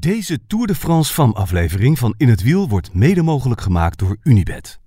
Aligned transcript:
Deze 0.00 0.38
Tour 0.46 0.66
de 0.66 0.74
France 0.74 1.12
FAM 1.12 1.32
aflevering 1.32 1.98
van 1.98 2.14
In 2.16 2.28
het 2.28 2.42
Wiel 2.42 2.68
wordt 2.68 2.94
mede 2.94 3.22
mogelijk 3.22 3.60
gemaakt 3.60 3.98
door 3.98 4.16
Unibed. 4.22 4.80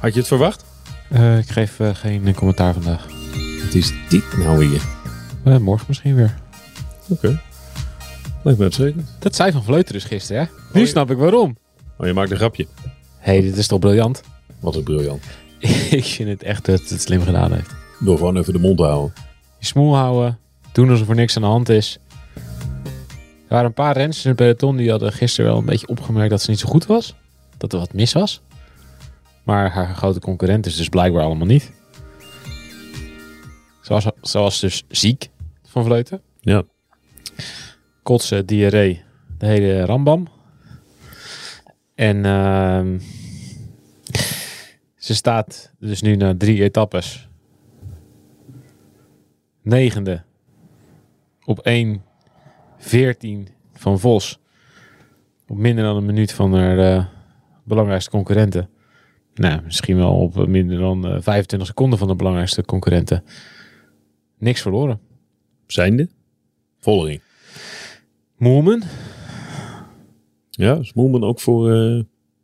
Had 0.00 0.12
je 0.12 0.18
het 0.18 0.26
verwacht? 0.26 0.64
Eh, 1.08 1.38
ik 1.38 1.48
geef 1.48 1.80
eh, 1.80 1.94
geen 1.94 2.26
eh, 2.26 2.34
commentaar 2.34 2.72
vandaag. 2.72 3.06
Het 3.62 3.74
is 3.74 3.92
dit 4.08 4.36
nou 4.36 4.58
weer. 4.58 4.82
Eh, 5.44 5.58
morgen 5.58 5.84
misschien 5.88 6.14
weer. 6.14 6.34
Oké. 7.08 7.40
Lijkt 8.42 8.58
me 8.58 8.64
uitstekend. 8.64 9.16
Dat 9.18 9.34
zei 9.34 9.52
Van 9.52 9.64
Vleuten 9.64 9.92
dus 9.92 10.04
gisteren, 10.04 10.42
hè? 10.42 10.48
Nu 10.72 10.80
ja. 10.80 10.86
snap 10.86 11.10
ik 11.10 11.16
waarom. 11.16 11.56
Oh, 11.98 12.06
je 12.06 12.12
maakt 12.12 12.30
een 12.30 12.36
grapje. 12.36 12.66
Hé, 13.18 13.32
hey, 13.32 13.40
dit 13.40 13.56
is 13.56 13.66
toch 13.66 13.78
briljant? 13.78 14.22
Wat 14.60 14.76
is 14.76 14.82
briljant. 14.82 15.24
ik 16.00 16.04
vind 16.04 16.28
het 16.28 16.42
echt 16.42 16.64
dat 16.64 16.88
het 16.88 17.02
slim 17.02 17.22
gedaan 17.22 17.52
heeft. 17.52 17.70
Door 18.00 18.16
gewoon 18.16 18.36
even 18.36 18.52
de 18.52 18.58
mond 18.58 18.76
te 18.76 18.84
houden. 18.84 19.12
Je 19.58 19.66
smoel 19.66 19.96
houden, 19.96 20.38
doen 20.72 20.90
alsof 20.90 21.08
er 21.08 21.14
niks 21.14 21.36
aan 21.36 21.42
de 21.42 21.48
hand 21.48 21.68
is. 21.68 21.98
Er 22.34 23.58
waren 23.58 23.66
een 23.66 23.84
paar 23.84 23.96
renners 23.96 24.24
in 24.24 24.30
het 24.30 24.38
peloton 24.38 24.76
die 24.76 24.90
hadden 24.90 25.12
gisteren 25.12 25.50
wel 25.50 25.58
een 25.58 25.64
beetje 25.64 25.88
opgemerkt 25.88 26.30
dat 26.30 26.42
ze 26.42 26.50
niet 26.50 26.58
zo 26.58 26.68
goed 26.68 26.86
was. 26.86 27.14
Dat 27.56 27.72
er 27.72 27.78
wat 27.78 27.92
mis 27.92 28.12
was. 28.12 28.42
Maar 29.42 29.70
haar 29.70 29.94
grote 29.94 30.20
concurrent 30.20 30.66
is 30.66 30.76
dus 30.76 30.88
blijkbaar 30.88 31.22
allemaal 31.22 31.46
niet. 31.46 31.72
Zoals, 33.80 34.06
zoals 34.20 34.60
dus 34.60 34.82
ziek 34.88 35.28
van 35.68 35.84
Vleuten. 35.84 36.20
Ja. 36.40 36.62
Kotsen, 38.02 38.46
diarree, 38.46 39.02
de 39.38 39.46
hele 39.46 39.84
rambam. 39.84 40.28
En 41.94 42.24
ehm, 42.24 42.98
ze 45.12 45.18
staat 45.18 45.72
dus 45.78 46.02
nu 46.02 46.16
na 46.16 46.36
drie 46.36 46.62
etappes 46.62 47.28
negende 49.62 50.22
op 51.44 51.68
1.14 51.68 53.52
van 53.72 53.98
Vos. 54.00 54.38
Op 55.48 55.56
minder 55.56 55.84
dan 55.84 55.96
een 55.96 56.06
minuut 56.06 56.32
van 56.32 56.54
haar 56.54 56.78
eh, 56.78 57.04
belangrijkste 57.64 58.10
concurrenten. 58.10 58.68
Nou, 59.34 59.62
misschien 59.62 59.96
wel 59.96 60.14
op 60.20 60.46
minder 60.46 60.78
dan 60.78 61.06
eh, 61.06 61.16
25 61.20 61.68
seconden 61.68 61.98
van 61.98 62.08
de 62.08 62.16
belangrijkste 62.16 62.64
concurrenten. 62.64 63.24
Niks 64.38 64.60
verloren. 64.62 65.00
Zijnde? 65.66 66.08
Vollering. 66.78 67.22
Moerman? 68.36 68.82
Ja, 70.50 70.74
is 70.76 70.92
Moelman 70.92 71.24
ook 71.24 71.40
voor... 71.40 71.72
eh, 71.72 72.02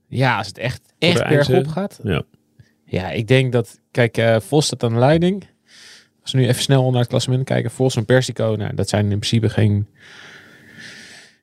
Ja, 0.09 0.39
als 0.39 0.47
het 0.47 0.59
echt, 0.59 0.95
echt 0.99 1.29
bergop 1.29 1.67
gaat. 1.67 2.01
Ja. 2.03 2.23
Ja, 2.91 3.11
ik 3.11 3.29
denk 3.29 3.53
dat... 3.53 3.81
Kijk, 3.91 4.17
eh, 4.17 4.41
Vos 4.41 4.67
staat 4.67 4.83
aan 4.83 4.93
de 4.93 4.99
leiding. 4.99 5.47
Als 6.23 6.33
we 6.33 6.39
nu 6.39 6.49
even 6.49 6.63
snel 6.63 6.91
naar 6.91 7.01
het 7.01 7.09
klassement 7.09 7.45
kijken. 7.45 7.71
Vos 7.71 7.97
en 7.97 8.05
Persico, 8.05 8.55
nou, 8.59 8.75
dat 8.75 8.89
zijn 8.89 9.03
in 9.03 9.19
principe 9.19 9.49
geen 9.49 9.87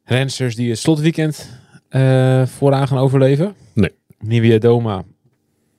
rensters 0.03 0.55
die 0.55 0.69
het 0.69 0.79
slotweekend 0.79 1.59
eh, 1.89 2.45
vooraan 2.45 2.87
gaan 2.87 2.97
overleven. 2.97 3.55
Nee. 3.73 3.91
Nivea 4.19 4.57
Doma, 4.57 5.03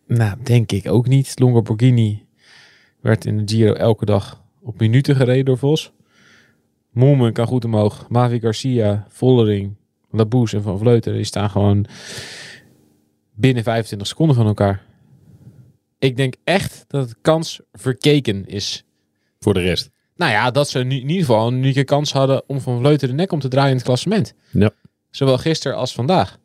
nou, 0.07 0.37
denk 0.43 0.73
ik 0.73 0.89
ook 0.89 1.07
niet. 1.07 1.39
Longo 1.39 1.63
Borghini 1.63 2.25
werd 3.01 3.25
in 3.25 3.37
de 3.37 3.55
Giro 3.55 3.73
elke 3.73 4.05
dag 4.05 4.43
op 4.63 4.79
minuten 4.79 5.17
gereden 5.17 5.45
door 5.45 5.59
Vos. 5.59 5.93
Moelman 6.91 7.33
kan 7.33 7.47
goed 7.47 7.65
omhoog. 7.65 8.09
Mavi 8.09 8.41
Garcia, 8.41 9.07
Vollering, 9.09 9.75
Laboes 10.11 10.53
en 10.53 10.63
Van 10.63 10.79
Vleuten, 10.79 11.15
die 11.15 11.25
staan 11.25 11.51
gewoon 11.51 11.87
binnen 13.35 13.63
25 13.63 14.09
seconden 14.09 14.37
van 14.37 14.47
elkaar. 14.47 14.83
Ik 15.99 16.17
denk 16.17 16.35
echt 16.45 16.85
dat 16.89 17.09
het 17.09 17.19
kans 17.21 17.61
verkeken 17.73 18.47
is. 18.47 18.85
voor 19.39 19.55
de 19.55 19.61
rest. 19.61 19.91
Nou 20.17 20.33
ja, 20.33 20.51
dat 20.51 20.69
ze 20.69 20.79
in 20.79 20.91
ieder 20.91 21.17
geval 21.17 21.47
een 21.47 21.55
unieke 21.55 21.85
kans 21.85 22.13
hadden 22.13 22.49
om 22.49 22.61
Van 22.61 22.79
Vleuten 22.79 23.09
de 23.09 23.15
nek 23.15 23.33
om 23.33 23.41
te 23.41 23.49
draaien 23.49 23.71
in 23.71 23.77
het 23.77 23.85
klassement. 23.85 24.35
Ja. 24.53 24.71
Zowel 25.11 25.39
gisteren 25.39 25.77
als 25.77 25.95
vandaag. 25.95 26.39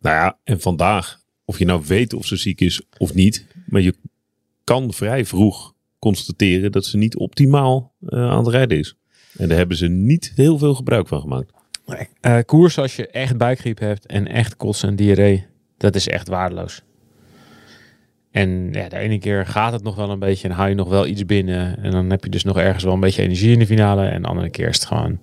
Nou 0.00 0.16
ja, 0.16 0.38
en 0.44 0.60
vandaag, 0.60 1.20
of 1.44 1.58
je 1.58 1.64
nou 1.64 1.82
weet 1.86 2.14
of 2.14 2.26
ze 2.26 2.36
ziek 2.36 2.60
is 2.60 2.82
of 2.98 3.14
niet, 3.14 3.46
maar 3.66 3.80
je 3.80 3.94
kan 4.64 4.92
vrij 4.92 5.24
vroeg 5.24 5.74
constateren 5.98 6.72
dat 6.72 6.84
ze 6.84 6.96
niet 6.96 7.16
optimaal 7.16 7.94
eh, 8.06 8.30
aan 8.30 8.44
het 8.44 8.54
rijden 8.54 8.78
is. 8.78 8.94
En 9.36 9.48
daar 9.48 9.58
hebben 9.58 9.76
ze 9.76 9.88
niet 9.88 10.32
heel 10.34 10.58
veel 10.58 10.74
gebruik 10.74 11.08
van 11.08 11.20
gemaakt. 11.20 11.52
Eh 12.20 12.38
koers 12.46 12.78
als 12.78 12.96
je 12.96 13.06
echt 13.06 13.36
buikgriep 13.36 13.78
hebt 13.78 14.06
en 14.06 14.26
echt 14.26 14.56
kotsen 14.56 14.88
en 14.88 14.96
diarree, 14.96 15.46
dat 15.76 15.94
is 15.94 16.08
echt 16.08 16.28
waardeloos. 16.28 16.82
En 18.30 18.72
ja, 18.72 18.88
de 18.88 18.96
ene 18.96 19.18
keer 19.18 19.46
gaat 19.46 19.72
het 19.72 19.82
nog 19.82 19.94
wel 19.94 20.10
een 20.10 20.18
beetje 20.18 20.48
en 20.48 20.54
hou 20.54 20.68
je 20.68 20.74
nog 20.74 20.88
wel 20.88 21.06
iets 21.06 21.24
binnen. 21.24 21.82
En 21.82 21.90
dan 21.90 22.10
heb 22.10 22.24
je 22.24 22.30
dus 22.30 22.44
nog 22.44 22.58
ergens 22.58 22.84
wel 22.84 22.92
een 22.92 23.00
beetje 23.00 23.22
energie 23.22 23.52
in 23.52 23.58
de 23.58 23.66
finale. 23.66 24.06
En 24.06 24.22
de 24.22 24.28
andere 24.28 24.50
keer 24.50 24.68
is 24.68 24.76
het 24.76 24.86
gewoon, 24.86 25.20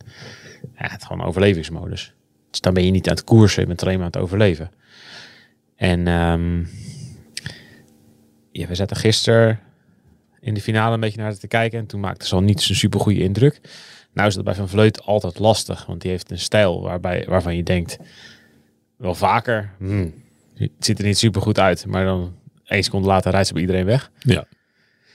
ja, 0.61 0.87
het 0.89 1.05
gewoon 1.05 1.25
overlevingsmodus. 1.25 2.13
Dus 2.49 2.61
dan 2.61 2.73
ben 2.73 2.85
je 2.85 2.91
niet 2.91 3.09
aan 3.09 3.15
het 3.15 3.23
koersen, 3.23 3.61
je 3.61 3.67
bent 3.67 3.83
alleen 3.83 3.95
maar 3.95 4.05
aan 4.05 4.11
het 4.11 4.21
overleven. 4.21 4.71
En 5.75 6.07
ehm, 6.07 6.59
ja, 8.51 8.67
we 8.67 8.75
zaten 8.75 8.95
gisteren 8.95 9.59
in 10.39 10.53
de 10.53 10.61
finale 10.61 10.93
een 10.93 10.99
beetje 10.99 11.21
naar 11.21 11.37
te 11.37 11.47
kijken. 11.47 11.79
En 11.79 11.85
toen 11.85 11.99
maakte 11.99 12.27
ze 12.27 12.35
al 12.35 12.41
niet 12.41 12.61
zo'n 12.61 12.75
super 12.75 12.99
goede 12.99 13.19
indruk. 13.19 13.61
Nou 14.13 14.27
is 14.27 14.35
dat 14.35 14.43
bij 14.43 14.55
Van 14.55 14.69
Vleut 14.69 15.03
altijd 15.03 15.39
lastig. 15.39 15.85
Want 15.85 16.01
die 16.01 16.11
heeft 16.11 16.31
een 16.31 16.39
stijl 16.39 16.81
waarbij, 16.81 17.25
waarvan 17.27 17.55
je 17.55 17.63
denkt, 17.63 17.97
wel 18.97 19.15
vaker, 19.15 19.71
hmm, 19.77 20.13
het 20.53 20.71
ziet 20.79 20.99
er 20.99 21.05
niet 21.05 21.17
super 21.17 21.41
goed 21.41 21.59
uit. 21.59 21.85
Maar 21.85 22.05
dan 22.05 22.33
één 22.65 22.83
seconde 22.83 23.07
later 23.07 23.31
rijdt 23.31 23.47
ze 23.47 23.53
bij 23.53 23.61
iedereen 23.61 23.85
weg. 23.85 24.11
Ja, 24.19 24.45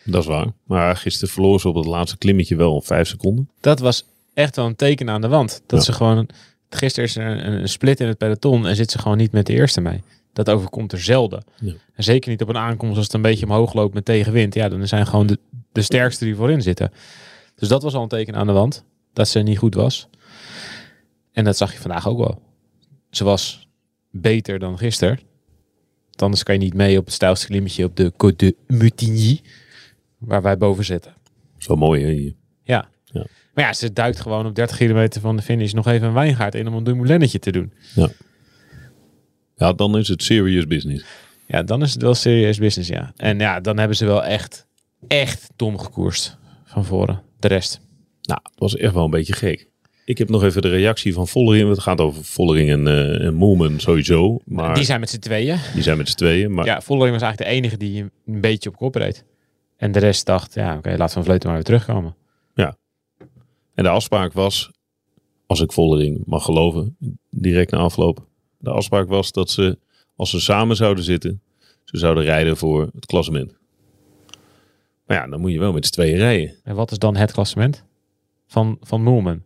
dat 0.04 0.20
is 0.22 0.28
waar. 0.28 0.46
Maar 0.64 0.96
gisteren 0.96 1.28
verloor 1.34 1.60
ze 1.60 1.68
op 1.68 1.74
het 1.74 1.84
laatste 1.86 2.18
klimmetje 2.18 2.56
wel 2.56 2.80
vijf 2.80 3.08
seconden. 3.08 3.50
Dat 3.60 3.78
was 3.78 4.04
echt 4.34 4.56
wel 4.56 4.66
een 4.66 4.76
teken 4.76 5.10
aan 5.10 5.20
de 5.20 5.28
wand. 5.28 5.62
Dat 5.66 5.78
Ja. 5.78 5.84
ze 5.84 5.92
gewoon, 5.92 6.28
gisteren 6.70 7.08
is 7.08 7.16
er 7.16 7.26
een, 7.46 7.52
een 7.60 7.68
split 7.68 8.00
in 8.00 8.06
het 8.06 8.18
peloton 8.18 8.66
en 8.66 8.76
zit 8.76 8.90
ze 8.90 8.98
gewoon 8.98 9.16
niet 9.16 9.32
met 9.32 9.46
de 9.46 9.52
eerste 9.52 9.80
mee. 9.80 10.02
Dat 10.32 10.50
overkomt 10.50 10.92
er 10.92 11.00
zelden. 11.00 11.44
Ja. 11.60 11.72
En 11.94 12.04
zeker 12.04 12.30
niet 12.30 12.42
op 12.42 12.48
een 12.48 12.56
aankomst 12.56 12.96
als 12.96 13.04
het 13.04 13.14
een 13.14 13.22
beetje 13.22 13.46
omhoog 13.46 13.72
loopt 13.72 13.94
met 13.94 14.04
tegenwind. 14.04 14.54
Ja, 14.54 14.68
dan 14.68 14.86
zijn 14.86 15.06
gewoon 15.06 15.26
de, 15.26 15.38
de 15.72 15.82
sterkste 15.82 16.24
die 16.24 16.34
voorin 16.34 16.62
zitten. 16.62 16.92
Dus 17.54 17.68
dat 17.68 17.82
was 17.82 17.94
al 17.94 18.02
een 18.02 18.08
teken 18.08 18.34
aan 18.34 18.46
de 18.46 18.52
wand. 18.52 18.84
Dat 19.12 19.28
ze 19.28 19.38
niet 19.38 19.58
goed 19.58 19.74
was. 19.74 20.08
En 21.32 21.44
dat 21.44 21.56
zag 21.56 21.72
je 21.72 21.78
vandaag 21.78 22.08
ook 22.08 22.18
wel. 22.18 22.42
Ze 23.10 23.24
was 23.24 23.68
beter 24.10 24.58
dan 24.58 24.78
gisteren. 24.78 25.20
Want 26.20 26.32
Anders 26.32 26.42
kan 26.42 26.54
je 26.54 26.60
niet 26.60 26.74
mee 26.74 26.98
op 26.98 27.04
het 27.04 27.14
stijlste 27.14 27.46
klimmetje 27.46 27.84
op 27.84 27.96
de 27.96 28.12
Côte 28.12 28.36
de 28.36 28.56
Mutigny. 28.66 29.40
Waar 30.18 30.42
wij 30.42 30.56
boven 30.56 30.84
zitten. 30.84 31.14
Zo 31.58 31.76
mooi 31.76 32.04
hè 32.04 32.10
hier. 32.10 32.34
Ja. 32.62 32.88
Ja. 33.04 33.26
Maar 33.54 33.64
ja, 33.64 33.72
ze 33.72 33.92
duikt 33.92 34.20
gewoon 34.20 34.46
op 34.46 34.54
30 34.54 34.76
kilometer 34.76 35.20
van 35.20 35.36
de 35.36 35.42
finish 35.42 35.72
nog 35.72 35.86
even 35.86 36.08
een 36.08 36.14
wijngaard 36.14 36.54
in 36.54 36.68
om 36.68 36.74
een 36.74 36.84
dumoulennetje 36.84 37.38
te 37.38 37.52
doen. 37.52 37.72
Ja, 39.56 39.72
dan 39.72 39.98
is 39.98 40.08
het 40.08 40.22
serious 40.22 40.66
business. 40.66 41.04
Ja, 41.46 41.62
dan 41.62 41.82
is 41.82 41.92
het 41.92 42.02
wel 42.02 42.14
serious 42.14 42.58
business, 42.58 42.88
ja. 42.88 43.12
En 43.16 43.38
ja, 43.38 43.60
dan 43.60 43.78
hebben 43.78 43.96
ze 43.96 44.04
wel 44.06 44.24
echt, 44.24 44.66
echt 45.08 45.50
dom 45.56 45.78
gekoerst 45.78 46.36
van 46.64 46.84
voren. 46.84 47.22
De 47.38 47.48
rest. 47.48 47.80
Nou, 48.22 48.40
dat 48.42 48.58
was 48.58 48.76
echt 48.76 48.94
wel 48.94 49.04
een 49.04 49.10
beetje 49.10 49.32
gek. 49.32 49.68
Ik 50.04 50.18
heb 50.18 50.28
nog 50.28 50.42
even 50.42 50.62
de 50.62 50.68
reactie 50.68 51.12
van 51.14 51.28
Vollering. 51.28 51.68
Het 51.68 51.78
gaat 51.78 52.00
over 52.00 52.24
Vollering 52.24 52.70
en, 52.70 52.86
en 53.20 53.34
Moelman 53.34 53.80
sowieso. 53.80 54.40
Maar 54.44 54.74
Die 54.74 54.84
zijn 54.84 55.00
met 55.00 55.10
z'n 55.10 55.18
tweeën. 55.18 55.58
die 55.74 55.82
zijn 55.82 55.96
met 55.96 56.08
z'n 56.08 56.16
tweeën. 56.16 56.54
Maar 56.54 56.64
Ja, 56.64 56.80
Vollering 56.80 57.12
was 57.12 57.22
eigenlijk 57.22 57.50
de 57.50 57.56
enige 57.56 57.76
die 57.76 58.02
een 58.26 58.40
beetje 58.40 58.68
op 58.68 58.76
kop 58.76 58.94
reed. 58.94 59.24
En 59.76 59.92
de 59.92 59.98
rest 59.98 60.26
dacht, 60.26 60.54
ja, 60.54 60.76
oké, 60.76 60.94
laat 60.96 61.12
Van 61.12 61.24
Vleuten 61.24 61.46
maar 61.48 61.56
weer 61.56 61.66
terugkomen. 61.66 62.14
En 63.74 63.86
de 63.86 63.92
afspraak 63.92 64.32
was, 64.32 64.70
als 65.46 65.60
ik 65.60 65.72
Vollering 65.72 66.22
mag 66.26 66.44
geloven, 66.44 66.96
direct 67.30 67.70
na 67.70 67.78
afloop. 67.78 68.26
De 68.58 68.70
afspraak 68.70 69.08
was 69.08 69.32
dat 69.32 69.50
ze, 69.50 69.78
als 70.16 70.30
ze 70.30 70.40
samen 70.40 70.76
zouden 70.76 71.04
zitten, 71.04 71.42
ze 71.84 71.98
zouden 71.98 72.24
rijden 72.24 72.56
voor 72.56 72.90
het 72.94 73.06
klassement. 73.06 73.54
Maar 75.06 75.16
ja, 75.16 75.26
dan 75.26 75.40
moet 75.40 75.52
je 75.52 75.58
wel 75.58 75.72
met 75.72 75.86
z'n 75.86 75.92
tweeën 75.92 76.16
rijden. 76.16 76.54
En 76.64 76.74
wat 76.74 76.90
is 76.90 76.98
dan 76.98 77.16
het 77.16 77.32
klassement? 77.32 77.84
Van, 78.46 78.76
van 78.80 79.02
Moerman. 79.02 79.42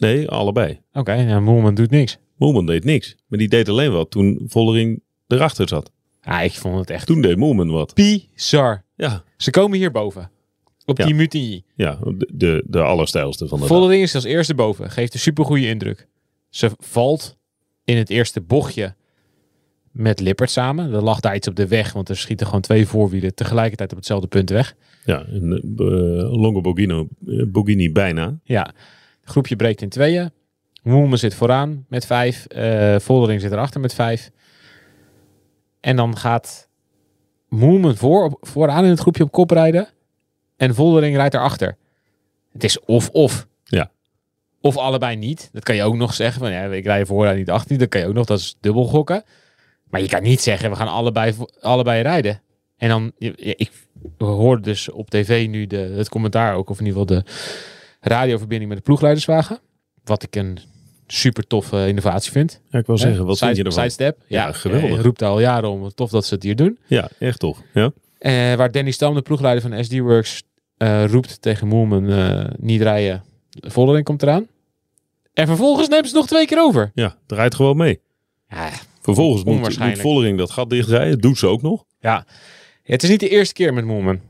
Nee, 0.00 0.28
allebei. 0.28 0.80
Oké, 0.92 1.12
ja, 1.12 1.40
Moerman 1.40 1.74
doet 1.74 1.90
niks. 1.90 2.18
Moelman 2.36 2.66
deed 2.66 2.84
niks. 2.84 3.16
Maar 3.26 3.38
die 3.38 3.48
deed 3.48 3.68
alleen 3.68 3.92
wat 3.92 4.10
toen 4.10 4.40
Vollering 4.46 5.02
erachter 5.26 5.68
zat. 5.68 5.90
Ja, 6.22 6.40
ik 6.40 6.52
vond 6.52 6.78
het 6.78 6.90
echt 6.90 7.06
Toen 7.06 7.20
deed 7.20 7.36
Moelman 7.36 7.70
wat. 7.70 7.94
bizar. 7.94 8.84
Ja, 8.96 9.22
Ze 9.36 9.50
komen 9.50 9.78
hierboven. 9.78 10.30
Op 10.84 10.98
Ja. 10.98 11.04
die 11.04 11.14
Mutigny. 11.14 11.62
ja 11.74 11.98
de, 12.02 12.28
de, 12.32 12.64
de 12.66 12.82
allerstijlste 12.82 13.48
van 13.48 13.60
de. 13.60 13.66
Vollering 13.66 14.02
is 14.02 14.14
als 14.14 14.24
eerste 14.24 14.54
boven. 14.54 14.90
Geeft 14.90 15.14
een 15.14 15.20
supergoeie 15.20 15.66
indruk. 15.68 16.08
Ze 16.48 16.70
valt 16.78 17.36
in 17.84 17.96
het 17.96 18.10
eerste 18.10 18.40
bochtje 18.40 18.94
met 19.90 20.20
Lippert 20.20 20.50
samen. 20.50 20.92
Er 20.92 21.02
lag 21.02 21.20
daar 21.20 21.34
iets 21.34 21.48
op 21.48 21.56
de 21.56 21.66
weg, 21.68 21.92
want 21.92 22.08
er 22.08 22.16
schieten 22.16 22.46
gewoon 22.46 22.60
twee 22.60 22.86
voorwielen 22.86 23.34
tegelijkertijd 23.34 23.90
op 23.90 23.96
hetzelfde 23.96 24.26
punt 24.26 24.50
weg. 24.50 24.74
Ja, 25.04 25.24
en 25.26 25.52
uh, 25.52 25.82
Longo 26.40 26.60
Borghino, 26.60 27.08
eh, 27.26 27.42
Borghini 27.46 27.92
bijna. 27.92 28.38
Ja, 28.44 28.72
groepje 29.30 29.56
breekt 29.56 29.82
in 29.82 29.88
tweeën. 29.88 30.30
Moelman 30.82 31.18
zit 31.18 31.34
vooraan 31.34 31.84
met 31.88 32.06
vijf. 32.06 32.46
eh 32.46 32.98
Vollering 32.98 33.40
zit 33.40 33.52
erachter 33.52 33.80
met 33.80 33.94
vijf. 33.94 34.30
En 35.80 35.96
dan 35.96 36.16
gaat 36.16 36.68
Moemen 37.48 37.96
voor, 37.96 38.24
op- 38.24 38.38
vooraan 38.40 38.84
in 38.84 38.90
het 38.90 39.00
groepje 39.00 39.22
op 39.22 39.32
kop 39.32 39.50
rijden. 39.50 39.88
En 40.56 40.74
Voldering 40.74 41.16
rijdt 41.16 41.34
erachter. 41.34 41.76
Het 42.52 42.64
is 42.64 42.80
of-of. 42.80 43.46
Ja. 43.64 43.90
Of 44.60 44.76
allebei 44.76 45.16
niet. 45.16 45.48
Dat 45.52 45.62
kan 45.62 45.74
je 45.74 45.82
ook 45.82 45.96
nog 45.96 46.14
zeggen. 46.14 46.40
Van, 46.40 46.52
ja, 46.52 46.64
ik 46.64 46.84
rij 46.84 47.06
vooraan 47.06 47.36
niet 47.36 47.50
achter. 47.50 47.78
Dat 47.78 47.88
kan 47.88 48.00
je 48.00 48.06
ook 48.06 48.14
nog. 48.14 48.26
Dat 48.26 48.38
is 48.38 48.56
dubbel 48.60 48.84
gokken. 48.84 49.24
Maar 49.90 50.00
je 50.00 50.08
kan 50.08 50.22
niet 50.22 50.40
zeggen, 50.40 50.70
we 50.70 50.76
gaan 50.76 50.88
allebei, 50.88 51.34
allebei 51.60 52.02
rijden. 52.02 52.42
En 52.76 52.88
dan, 52.88 53.12
ik 53.36 53.70
hoorde 54.18 54.62
dus 54.62 54.90
op 54.90 55.10
tv 55.10 55.46
nu 55.48 55.66
de, 55.66 55.76
het 55.76 56.08
commentaar 56.08 56.54
ook. 56.54 56.70
Of 56.70 56.80
in 56.80 56.86
ieder 56.86 57.00
geval 57.00 57.16
de 57.22 57.30
radioverbinding 58.00 58.68
met 58.68 58.78
de 58.78 58.84
ploegleiderswagen. 58.84 59.58
Wat 60.04 60.22
ik 60.22 60.36
een 60.36 60.58
super 61.06 61.46
toffe 61.46 61.86
innovatie 61.88 62.32
vind. 62.32 62.60
Ja, 62.70 62.78
ik 62.78 62.86
wil 62.86 62.98
zeggen, 62.98 63.24
wat 63.26 63.34
Side- 63.36 63.46
vind 63.46 63.56
je 63.56 63.64
ervan? 63.64 63.90
Sidestep. 63.90 64.18
Ja, 64.26 64.46
Ja, 64.46 64.52
geweldig. 64.52 64.90
Je 64.96 65.02
roept 65.02 65.22
al 65.22 65.40
jaren 65.40 65.70
om. 65.70 65.94
Tof 65.94 66.10
dat 66.10 66.26
ze 66.26 66.34
het 66.34 66.42
hier 66.42 66.56
doen. 66.56 66.78
Ja, 66.86 67.08
echt 67.18 67.38
tof. 67.38 67.58
Ja. 67.74 67.90
Eh, 68.18 68.54
waar 68.54 68.70
Danny 68.70 68.90
Stam, 68.90 69.14
de 69.14 69.22
ploegleider 69.22 69.62
van 69.70 69.84
SD 69.84 69.98
Works, 69.98 70.42
eh, 70.76 71.04
roept 71.06 71.42
tegen 71.42 71.68
Moelman 71.68 72.08
eh, 72.10 72.44
niet 72.58 72.82
rijden. 72.82 73.22
Voldering 73.60 74.04
komt 74.04 74.22
eraan. 74.22 74.46
En 75.34 75.46
vervolgens 75.46 75.88
neemt 75.88 76.08
ze 76.08 76.14
nog 76.14 76.26
twee 76.26 76.46
keer 76.46 76.60
over. 76.60 76.90
ja, 76.94 77.16
draait 77.26 77.54
gewoon 77.54 77.76
mee. 77.76 78.00
Ja, 78.48 78.70
Vervolgens 79.02 79.44
moet, 79.44 79.78
moet. 79.78 79.98
Vollering 79.98 80.38
dat 80.38 80.50
gat 80.50 80.70
dichtrijden. 80.70 81.18
Doet 81.18 81.38
ze 81.38 81.46
ook 81.46 81.62
nog. 81.62 81.84
ja. 82.00 82.26
het 82.82 83.02
is 83.02 83.08
niet 83.08 83.20
de 83.20 83.28
eerste 83.28 83.54
keer 83.54 83.74
met 83.74 83.84
Moelman. 83.84 84.20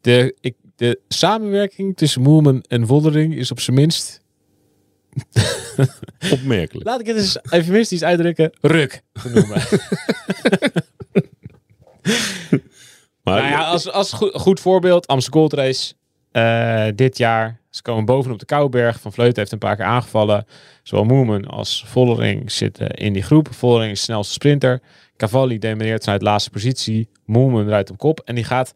De, 0.00 0.36
ik, 0.40 0.54
de 0.76 1.00
samenwerking 1.08 1.96
tussen 1.96 2.22
Moelman 2.22 2.64
en 2.68 2.86
Voldering 2.86 3.34
is 3.34 3.50
op 3.50 3.60
zijn 3.60 3.76
minst, 3.76 4.20
Opmerkelijk. 6.32 6.86
laat 6.86 7.00
ik 7.00 7.06
het 7.06 7.16
eens 7.16 7.38
eufemistisch 7.50 8.02
uitdrukken, 8.02 8.52
ruk. 8.60 9.02
Maar 13.22 13.40
Nou 13.40 13.46
ja, 13.52 13.64
als, 13.64 13.90
als 13.92 14.12
goed, 14.12 14.34
goed 14.34 14.60
voorbeeld, 14.60 15.06
Amsterdam 15.06 15.40
Gold 15.40 15.52
Race. 15.52 15.94
eh, 16.32 16.86
dit 16.94 17.18
jaar, 17.18 17.60
ze 17.70 17.82
komen 17.82 18.04
bovenop 18.04 18.38
de 18.38 18.44
Kouwberg. 18.44 19.00
Van 19.00 19.12
Vleuten 19.12 19.38
heeft 19.38 19.52
een 19.52 19.58
paar 19.58 19.76
keer 19.76 19.84
aangevallen. 19.84 20.46
Zowel 20.82 21.04
Moemen 21.04 21.44
als 21.44 21.84
Vollering 21.86 22.52
zitten 22.52 22.88
in 22.88 23.12
die 23.12 23.22
groep. 23.22 23.48
Vollering 23.54 23.92
is 23.92 23.98
de 23.98 24.04
snelste 24.04 24.32
sprinter. 24.32 24.80
Cavalli 25.16 25.58
demareert 25.58 26.02
vanuit 26.04 26.20
de 26.20 26.26
laatste 26.26 26.50
positie. 26.50 27.08
Moemen 27.24 27.68
rijdt 27.68 27.90
op 27.90 27.98
kop. 27.98 28.20
En 28.24 28.34
die 28.34 28.44
gaat, 28.44 28.74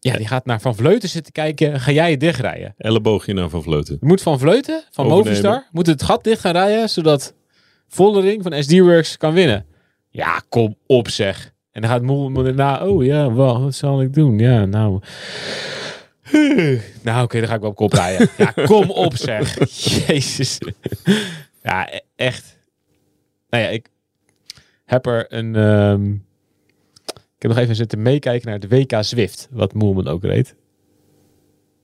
ja, 0.00 0.16
die 0.16 0.26
gaat 0.26 0.44
naar 0.46 0.60
Van 0.60 0.74
Vleuten 0.74 1.08
zitten 1.08 1.32
kijken. 1.32 1.80
Ga 1.80 1.90
jij 1.92 2.10
het 2.10 2.20
dichtrijden? 2.20 2.74
elleboogje 2.76 3.32
naar 3.32 3.48
Van 3.48 3.62
Vleuten. 3.62 3.96
Je 4.00 4.06
moet 4.06 4.22
Van 4.22 4.38
Vleuten, 4.38 4.84
van 4.90 5.04
Overnemen. 5.04 5.26
Movistar, 5.26 5.68
moet 5.72 5.86
het 5.86 6.02
gat 6.02 6.24
dicht 6.24 6.40
gaan 6.40 6.52
rijden. 6.52 6.88
Zodat 6.88 7.34
Vollering 7.88 8.42
van 8.42 8.62
SD 8.62 8.78
Works 8.78 9.16
kan 9.16 9.32
winnen. 9.32 9.66
Ja, 10.10 10.42
kom 10.48 10.76
op 10.86 11.08
zeg. 11.08 11.52
En 11.72 11.80
dan 11.80 11.90
gaat 11.90 12.02
Moemen 12.02 12.46
erna. 12.46 12.86
Oh 12.86 13.04
ja, 13.04 13.32
wel, 13.34 13.62
wat 13.62 13.74
zal 13.74 14.02
ik 14.02 14.14
doen? 14.14 14.38
Ja, 14.38 14.64
nou. 14.64 15.00
Nou, 17.02 17.22
oké, 17.22 17.38
dan 17.38 17.48
ga 17.48 17.54
ik 17.54 17.60
wel 17.60 17.70
op 17.70 17.76
kop 17.76 17.92
rijden. 17.92 18.28
Ja, 18.36 18.52
kom 18.64 18.90
op 18.90 19.16
zeg. 19.16 19.58
Jezus. 20.06 20.58
Ja, 21.62 21.92
e- 21.94 22.00
echt. 22.16 22.58
Nou 23.48 23.62
ja, 23.64 23.68
ik 23.68 23.88
heb 24.84 25.06
er 25.06 25.26
een... 25.32 25.54
ehm, 25.54 26.12
ik 27.40 27.46
heb 27.46 27.56
nog 27.56 27.64
even 27.64 27.76
zitten 27.76 28.02
meekijken 28.02 28.48
naar 28.48 28.60
de 28.60 28.68
WK 28.68 28.92
Zwift. 29.00 29.48
Wat 29.50 29.74
Moelman 29.74 30.08
ook 30.08 30.22
reed. 30.22 30.56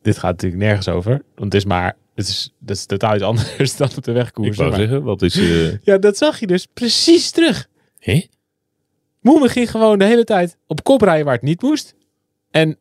Dit 0.03 0.19
gaat 0.19 0.31
natuurlijk 0.31 0.63
nergens 0.63 0.89
over. 0.89 1.11
Want 1.11 1.53
het 1.53 1.55
is 1.55 1.65
maar... 1.65 1.97
Het 2.15 2.29
is, 2.29 2.55
dat 2.59 2.77
is 2.77 2.87
totaal 2.87 3.15
iets 3.15 3.23
anders 3.25 3.77
dan 3.77 3.89
op 3.97 4.05
de 4.05 4.13
wegkoers. 4.13 4.49
Ik 4.49 4.55
wou 4.55 4.71
maar- 4.71 4.79
zeggen, 4.79 5.03
wat 5.03 5.23
is... 5.23 5.37
eh 5.37 5.79
Ja, 5.89 5.99
dat 5.99 6.17
zag 6.17 6.41
je 6.41 6.47
dus 6.47 6.67
precies 6.75 7.31
terug. 7.31 7.69
Hè? 7.99 8.27
Moemen 9.21 9.51
ging 9.51 9.71
gewoon 9.71 9.99
de 9.99 10.05
hele 10.05 10.25
tijd 10.25 10.59
op 10.67 10.83
kop 10.83 11.01
rijden 11.01 11.25
waar 11.25 11.35
het 11.35 11.43
niet 11.43 11.63
moest. 11.63 11.95
En 12.51 12.79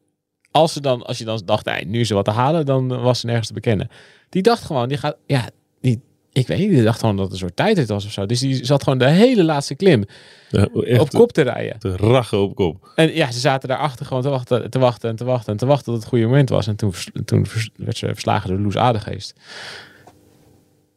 als, 0.52 0.74
ze 0.74 0.82
dan, 0.82 1.04
als 1.06 1.18
je 1.18 1.26
dan 1.26 1.42
dacht, 1.46 1.66
nee, 1.66 1.86
nu 1.86 2.00
is 2.00 2.10
er 2.10 2.16
wat 2.16 2.26
te 2.26 2.32
halen, 2.32 2.66
dan 2.66 2.88
was 2.88 3.20
ze 3.20 3.26
nergens 3.26 3.48
te 3.48 3.54
bekennen. 3.54 3.90
Die 4.30 4.42
dacht 4.42 4.64
gewoon, 4.64 4.88
die 4.88 4.98
gaat, 4.98 5.18
ja, 5.26 5.50
die, 5.82 6.02
ik 6.36 6.48
weet 6.48 6.58
niet, 6.60 6.70
die 6.70 6.84
dacht 6.84 7.00
gewoon 7.00 7.16
dat 7.16 7.24
het 7.26 7.34
een 7.34 7.40
soort 7.40 7.56
tijdrit 7.56 7.88
was 7.90 8.06
of 8.06 8.12
zo. 8.12 8.26
Dus 8.26 8.40
die 8.40 8.66
zat 8.66 8.84
gewoon 8.84 9.00
de 9.00 9.10
hele 9.10 9.44
laatste 9.44 9.76
klim 9.76 10.04
Ja, 10.50 10.68
op 11.00 11.10
kop 11.10 11.32
te 11.32 11.42
rijden. 11.42 11.80
te 11.80 11.96
rachen 11.98 12.40
op 12.42 12.56
kop. 12.56 12.92
En 12.96 13.14
ja, 13.14 13.32
ze 13.32 13.40
zaten 13.40 13.70
daarachter 13.70 14.06
gewoon 14.06 14.22
te 14.22 14.30
wachten, 14.30 14.70
te 14.70 14.80
wachten 14.80 15.10
en 15.10 15.16
te 15.16 15.24
wachten 15.26 15.52
en 15.52 15.58
te 15.58 15.66
wachten 15.66 15.86
tot 15.86 15.96
het 15.96 16.06
goede 16.06 16.26
moment 16.26 16.50
was. 16.50 16.68
En 16.68 16.76
toen, 16.76 16.94
toen 17.26 17.46
werd 17.76 17.98
ze 17.98 18.06
verslagen 18.08 18.50
door 18.50 18.60
Loes 18.60 18.78
Adegeest. 18.78 19.34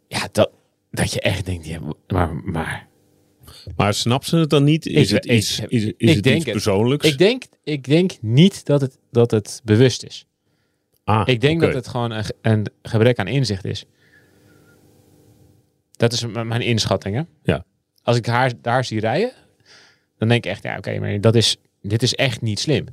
Ja, 0.08 0.28
dat, 0.32 0.50
dat 0.90 1.12
je 1.12 1.20
echt 1.20 1.44
denkt, 1.46 1.66
ja, 1.66 1.78
maar, 2.08 2.34
maar 2.44 2.86
Maar 3.76 3.94
snapt 3.94 4.26
ze 4.26 4.36
het 4.36 4.50
dan 4.50 4.64
niet? 4.64 4.86
Is 4.86 5.08
Ik- 5.08 5.14
het 5.14 5.24
ik- 5.24 5.32
iets, 5.32 5.60
is, 5.68 5.92
is 5.96 6.14
het 6.14 6.24
het. 6.24 6.44
persoonlijks? 6.44 7.06
Ik 7.08 7.18
denk, 7.18 7.42
ik 7.64 7.84
denk 7.84 8.12
niet 8.20 8.64
dat 8.66 8.80
het, 8.80 8.98
dat 9.10 9.30
het 9.30 9.60
bewust 9.64 10.02
is. 10.04 10.26
ah, 11.04 11.22
Ik 11.28 11.40
denk 11.40 11.60
dat 11.60 11.74
het 11.74 11.88
gewoon 11.88 12.10
een, 12.10 12.24
een 12.42 12.66
gebrek 12.82 13.18
aan 13.18 13.26
inzicht 13.26 13.64
is. 13.64 13.84
Dat 15.98 16.12
is 16.12 16.26
mijn 16.26 16.60
inschatting. 16.60 17.14
Hè? 17.16 17.22
Ja. 17.42 17.64
Als 18.02 18.16
ik 18.16 18.26
haar 18.26 18.52
daar 18.62 18.84
zie 18.84 19.00
rijden, 19.00 19.32
dan 20.18 20.28
denk 20.28 20.44
ik 20.44 20.50
echt, 20.50 20.62
ja, 20.62 20.76
oké, 20.76 20.98
maar 20.98 21.20
dat 21.20 21.34
is, 21.34 21.56
dit 21.82 22.02
is 22.02 22.14
echt 22.14 22.40
niet 22.40 22.58
slim. 22.60 22.84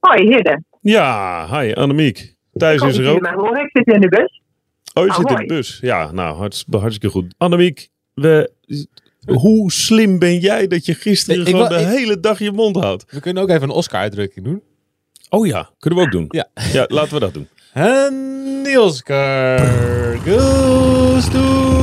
Hoi, 0.00 0.22
Hidde. 0.34 0.62
Ja, 0.80 1.46
hi 1.60 1.72
Annemiek. 1.72 2.34
Thijs 2.52 2.82
is 2.82 2.98
er 2.98 3.08
ook. 3.08 3.20
maar? 3.20 3.62
Ik 3.64 3.70
zit 3.72 3.86
in 3.94 4.00
de 4.00 4.08
bus. 4.08 4.40
Oh, 4.94 5.06
je 5.06 5.12
zit 5.12 5.30
in 5.30 5.36
de 5.36 5.46
bus. 5.46 5.78
Ja, 5.80 6.12
nou, 6.12 6.36
hartst- 6.36 6.66
hartstikke 6.70 7.08
goed. 7.08 7.34
Annemiek, 7.38 7.88
we, 8.14 8.50
hoe 9.26 9.72
slim 9.72 10.18
ben 10.18 10.38
jij 10.38 10.66
dat 10.66 10.86
je 10.86 10.94
gisteren 10.94 11.40
Ik- 11.40 11.46
ik 11.48 11.54
gewoon 11.54 11.68
de 11.68 11.74
ik- 11.80 11.86
hele 11.86 12.20
dag 12.20 12.38
je 12.38 12.52
mond 12.52 12.76
houdt? 12.76 13.04
We 13.10 13.20
kunnen 13.20 13.42
ook 13.42 13.48
even 13.48 13.62
een 13.62 13.70
Oscar-uitdrukking 13.70 14.44
doen. 14.44 14.62
Oh 15.30 15.46
ja, 15.46 15.70
kunnen 15.78 15.98
we 15.98 16.04
ook 16.04 16.12
doen. 16.12 16.26
Ja. 16.28 16.46
Ja, 16.72 16.84
laten 16.88 17.14
we 17.14 17.20
dat 17.20 17.34
doen. 17.34 17.48
En 17.72 18.12
die 18.62 18.80
Oscar 18.80 19.58
goes 20.16 21.30
to... 21.30 21.76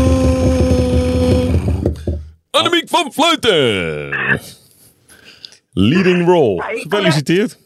Annemiek 2.51 2.89
van 2.89 3.12
Vleuten! 3.13 4.09
Leading 5.71 6.25
role. 6.25 6.62
Gefeliciteerd. 6.62 7.59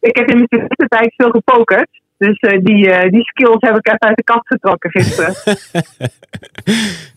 Ik 0.00 0.16
heb 0.16 0.28
in 0.28 0.36
mijn 0.36 0.48
tussentijd 0.48 1.14
veel 1.16 1.30
gepokerd. 1.30 1.88
Dus 2.16 2.38
eh, 2.38 2.58
die, 2.64 2.90
eh, 2.90 3.10
die 3.10 3.24
skills 3.24 3.56
heb 3.58 3.76
ik 3.76 3.86
even 3.86 4.00
uit 4.00 4.16
de 4.16 4.24
kast 4.24 4.46
getrokken 4.46 4.90
gisteren. 4.90 5.34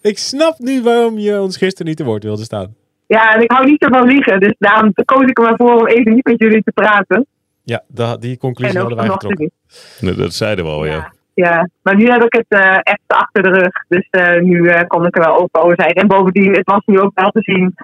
Ik 0.11 0.17
snap 0.17 0.59
nu 0.59 0.81
waarom 0.81 1.17
je 1.17 1.41
ons 1.41 1.57
gisteren 1.57 1.87
niet 1.87 1.97
te 1.97 2.03
woord 2.03 2.23
wilde 2.23 2.43
staan. 2.43 2.75
Ja, 3.07 3.33
en 3.33 3.41
ik 3.41 3.51
hou 3.51 3.65
niet 3.65 3.83
zo 3.83 3.97
van 3.97 4.07
liegen. 4.07 4.39
Dus 4.39 4.55
daarom 4.59 4.93
koos 5.05 5.23
ik 5.25 5.37
er 5.37 5.43
maar 5.43 5.55
voor 5.57 5.73
om 5.79 5.87
even 5.87 6.13
niet 6.15 6.25
met 6.25 6.39
jullie 6.39 6.63
te 6.63 6.71
praten. 6.71 7.25
Ja, 7.63 7.83
da- 7.87 8.17
die 8.17 8.37
conclusie 8.37 8.79
hadden 8.79 8.97
wij 8.97 9.07
getrokken. 9.09 9.51
Nee, 9.99 10.13
dat 10.13 10.33
zeiden 10.33 10.65
we 10.65 10.71
al, 10.71 10.85
ja. 10.85 10.93
Ja. 10.93 11.11
ja, 11.33 11.69
maar 11.81 11.95
nu 11.95 12.05
heb 12.05 12.23
ik 12.23 12.33
het 12.33 12.45
eh, 12.61 12.77
echt 12.83 13.01
achter 13.07 13.43
de 13.43 13.49
rug. 13.49 13.85
Dus 13.87 14.07
eh, 14.09 14.41
nu 14.41 14.67
eh, 14.67 14.87
kon 14.87 15.05
ik 15.05 15.15
er 15.17 15.23
wel 15.23 15.37
open 15.39 15.61
over 15.61 15.75
zijn. 15.81 15.93
En 15.93 16.07
bovendien, 16.07 16.51
het 16.53 16.65
was 16.71 16.81
nu 16.85 16.99
ook 16.99 17.11
wel 17.13 17.29
te 17.29 17.41
zien. 17.41 17.75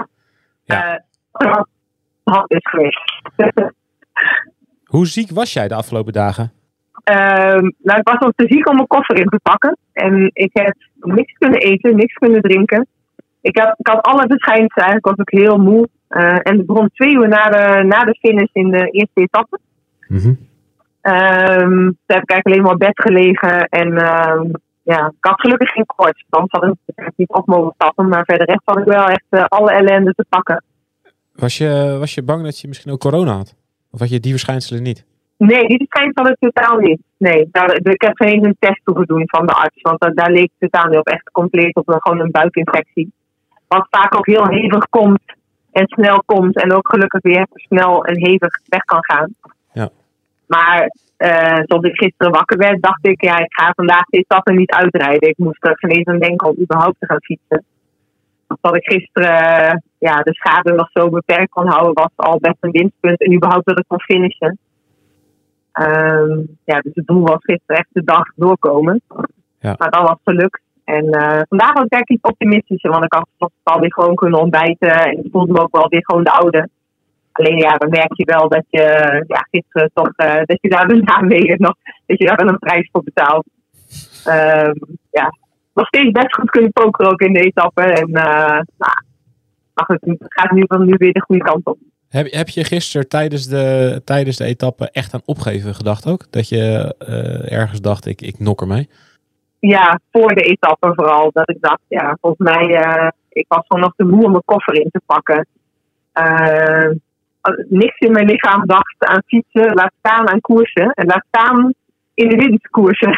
Ja. 0.65 0.93
eh, 0.93 0.99
dat 1.31 1.57
het 1.57 1.67
hand 2.23 2.51
is 2.51 2.69
geweest. 2.69 3.01
Hoe 4.93 5.07
ziek 5.07 5.29
was 5.31 5.53
jij 5.53 5.67
de 5.67 5.75
afgelopen 5.75 6.13
dagen? 6.13 6.51
Ehm, 7.03 7.69
nou, 7.77 7.99
ik 7.99 8.07
was 8.07 8.19
al 8.19 8.31
te 8.35 8.45
ziek 8.47 8.69
om 8.69 8.75
mijn 8.75 8.87
koffer 8.87 9.15
in 9.19 9.27
te 9.29 9.39
pakken. 9.43 9.77
En 9.93 10.29
ik 10.33 10.49
heb 10.53 10.75
niks 10.99 11.33
kunnen 11.37 11.59
eten, 11.59 11.95
niks 11.95 12.13
kunnen 12.13 12.41
drinken. 12.41 12.87
Ik, 13.43 13.57
heb, 13.57 13.75
ik 13.77 13.87
had 13.87 14.01
alle 14.01 14.25
verschijnselen, 14.27 14.85
eigenlijk 14.85 15.05
was 15.05 15.25
ik 15.25 15.39
heel 15.39 15.57
moe. 15.57 15.89
Eh, 16.07 16.39
en 16.43 16.57
het 16.57 16.65
begon 16.65 16.89
twee 16.93 17.13
uur 17.13 17.27
na 17.27 17.49
de, 17.49 17.83
na 17.83 18.03
de 18.03 18.17
finish 18.19 18.53
in 18.53 18.71
de 18.71 18.89
eerste 18.89 19.21
etappe. 19.21 19.59
Ehm 21.01 21.91
toen 22.05 22.15
heb 22.15 22.23
ik 22.23 22.29
eigenlijk 22.29 22.45
alleen 22.45 22.61
maar 22.61 22.73
op 22.73 22.79
bed 22.79 23.01
gelegen. 23.01 23.67
En 23.67 23.97
ehm, 23.97 24.49
ja, 24.83 25.07
ik 25.07 25.25
had 25.25 25.41
gelukkig 25.41 25.69
geen 25.71 25.85
koorts. 25.85 26.25
Dan 26.29 26.45
had 26.47 26.63
ik 26.85 27.11
niet 27.15 27.29
op 27.29 27.47
mogen 27.47 27.73
stappen. 27.73 28.07
Maar 28.07 28.25
verder 28.25 28.47
rest 28.47 28.61
had 28.65 28.77
ik 28.77 28.85
wel 28.85 29.05
echt 29.05 29.25
eh, 29.29 29.43
alle 29.43 29.71
ellende 29.71 30.13
te 30.13 30.25
pakken. 30.29 30.63
Was 31.35 31.57
je, 31.57 31.95
was 31.99 32.13
je 32.13 32.23
bang 32.23 32.43
dat 32.43 32.59
je 32.59 32.67
misschien 32.67 32.91
ook 32.91 32.99
corona 32.99 33.31
had? 33.31 33.55
Of 33.91 33.99
had 33.99 34.09
je 34.09 34.19
die 34.19 34.31
verschijnselen 34.31 34.83
niet? 34.83 35.05
Nee, 35.37 35.67
die 35.67 35.77
verschijnselen 35.77 36.27
had 36.27 36.37
ik 36.41 36.53
totaal 36.53 36.77
niet. 36.77 37.01
Nee, 37.17 37.49
daar, 37.51 37.79
ik 37.83 38.01
heb 38.01 38.15
geen 38.15 38.55
test 38.59 38.81
toe 38.83 39.05
doen 39.05 39.23
van 39.25 39.45
de 39.45 39.53
arts. 39.53 39.81
Want 39.81 39.99
daar, 39.99 40.13
daar 40.13 40.31
leek 40.31 40.51
het 40.57 40.71
totaal 40.71 40.89
niet 40.89 40.99
op. 40.99 41.07
Echt 41.07 41.31
compleet 41.31 41.75
op 41.75 41.87
een, 41.89 42.01
gewoon 42.01 42.19
een 42.19 42.31
buikinfectie. 42.31 43.11
Wat 43.73 43.87
vaak 43.89 44.17
ook 44.17 44.25
heel 44.25 44.47
hevig 44.47 44.89
komt 44.89 45.21
en 45.71 45.87
snel 45.87 46.23
komt. 46.25 46.61
En 46.61 46.73
ook 46.73 46.89
gelukkig 46.89 47.21
weer 47.21 47.47
snel 47.53 48.05
en 48.05 48.25
hevig 48.25 48.59
weg 48.65 48.83
kan 48.83 49.03
gaan. 49.03 49.35
Ja. 49.71 49.89
Maar 50.47 50.91
eh 51.17 51.59
zoals 51.65 51.83
ik 51.83 51.97
gisteren 51.97 52.31
wakker 52.31 52.57
werd, 52.57 52.81
dacht 52.81 53.07
ik, 53.07 53.23
ja, 53.23 53.37
ik 53.37 53.53
ga 53.53 53.71
vandaag 53.75 54.05
dit 54.05 54.25
stad 54.25 54.45
niet 54.45 54.71
uitrijden. 54.71 55.29
Ik 55.29 55.37
moest 55.37 55.65
er 55.65 55.77
geen 55.77 55.91
eens 55.91 56.07
aan 56.07 56.19
denken 56.19 56.47
om 56.47 56.55
überhaupt 56.61 56.99
te 56.99 57.05
gaan 57.05 57.23
fietsen. 57.23 57.63
Dat 58.61 58.75
ik 58.75 58.83
gisteren 58.83 59.67
eh, 59.67 59.77
ja, 59.97 60.21
de 60.21 60.33
schade 60.33 60.73
nog 60.73 60.89
zo 60.91 61.09
beperkt 61.09 61.51
kon 61.51 61.67
houden, 61.67 61.93
was 61.93 62.11
al 62.15 62.39
best 62.39 62.57
een 62.59 62.71
winstpunt. 62.71 63.21
En 63.21 63.33
überhaupt 63.33 63.65
dat 63.65 63.79
ik 63.79 63.85
kon 63.87 64.01
finishen. 64.01 64.57
Ehm, 65.71 66.39
ja, 66.63 66.79
dus 66.79 66.91
het 66.93 67.07
doel 67.07 67.21
was 67.21 67.39
gisteren 67.39 67.77
echt 67.77 67.89
de 67.91 68.03
dag 68.03 68.25
doorkomen. 68.35 69.01
Ja. 69.59 69.75
Maar 69.77 69.89
dat 69.89 70.07
was 70.07 70.19
gelukt. 70.23 70.61
En 70.83 71.09
eh, 71.09 71.41
vandaag 71.49 71.69
ik 71.69 71.75
eigenlijk 71.75 72.09
iets 72.09 72.29
optimistischer, 72.31 72.91
want 72.91 73.03
ik 73.03 73.13
had 73.13 73.27
vanochtend 73.37 73.63
alweer 73.63 73.93
gewoon 73.93 74.15
kunnen 74.15 74.39
ontbijten. 74.39 74.91
En 74.91 75.25
ik 75.25 75.31
voelde 75.31 75.53
me 75.53 75.61
ook 75.61 75.75
wel 75.75 75.87
weer 75.87 76.03
gewoon 76.03 76.23
de 76.23 76.31
oude. 76.31 76.69
Alleen 77.31 77.57
ja, 77.57 77.77
dan 77.77 77.89
merk 77.89 78.13
je 78.13 78.25
wel 78.25 78.49
dat 78.49 78.65
je 78.69 78.81
ja, 79.27 79.47
gisteren 79.51 79.91
toch, 79.93 80.11
eh, 80.15 80.41
dat 80.45 80.57
je 80.61 80.69
daar 80.69 80.87
daarna 80.87 81.21
mee 81.21 81.55
nog, 81.67 81.75
dat 82.05 82.17
je 82.17 82.25
daar 82.25 82.35
wel 82.35 82.47
een 82.47 82.59
prijs 82.59 82.89
voor 82.91 83.03
betaalt. 83.03 83.45
Ehm, 84.25 84.73
ja, 85.11 85.33
nog 85.73 85.87
steeds 85.87 86.11
best 86.11 86.35
goed 86.35 86.49
kunnen 86.49 86.71
pokeren 86.71 87.11
ook 87.11 87.21
in 87.21 87.33
de 87.33 87.39
etappe. 87.39 87.81
En 87.81 88.09
uh, 88.09 88.61
nou, 88.77 88.93
maar 89.73 89.85
het 89.85 90.15
gaat 90.19 90.51
nu, 90.51 90.65
nu 90.67 90.95
weer 90.97 91.13
de 91.13 91.21
goede 91.21 91.43
kant 91.43 91.65
op. 91.65 91.77
Heb, 92.09 92.31
heb 92.31 92.49
je 92.49 92.63
gisteren 92.63 93.07
tijdens 93.07 93.47
de, 93.47 94.01
tijdens 94.05 94.37
de 94.37 94.45
etappe 94.45 94.89
echt 94.91 95.13
aan 95.13 95.21
opgeven 95.25 95.75
gedacht 95.75 96.07
ook? 96.07 96.31
Dat 96.31 96.49
je 96.49 96.95
uh, 97.09 97.51
ergens 97.51 97.81
dacht, 97.81 98.05
ik, 98.05 98.21
ik 98.21 98.39
nok 98.39 98.61
ermee? 98.61 98.89
Ja, 99.69 99.99
voor 100.11 100.35
de 100.35 100.41
etappe 100.41 100.91
vooral. 100.95 101.29
Dat 101.33 101.49
ik 101.49 101.57
dacht, 101.59 101.81
ja, 101.87 102.17
volgens 102.21 102.51
mij, 102.51 102.85
uh, 102.85 103.07
ik 103.29 103.45
was 103.47 103.65
gewoon 103.67 103.83
nog 103.83 103.93
te 103.95 104.03
moe 104.03 104.23
om 104.23 104.31
mijn 104.31 104.43
koffer 104.45 104.73
in 104.73 104.89
te 104.91 105.01
pakken. 105.05 105.47
Uh, 106.13 106.89
niks 107.69 107.97
in 107.97 108.11
mijn 108.11 108.25
lichaam 108.25 108.65
dacht 108.65 108.95
aan 108.97 109.23
fietsen, 109.25 109.73
laat 109.73 109.93
staan 109.99 110.29
aan 110.29 110.41
koersen. 110.41 110.91
En 110.91 111.05
laat 111.05 111.25
staan 111.27 111.73
in 112.13 112.29
de 112.29 112.35
windkoersen. 112.35 113.17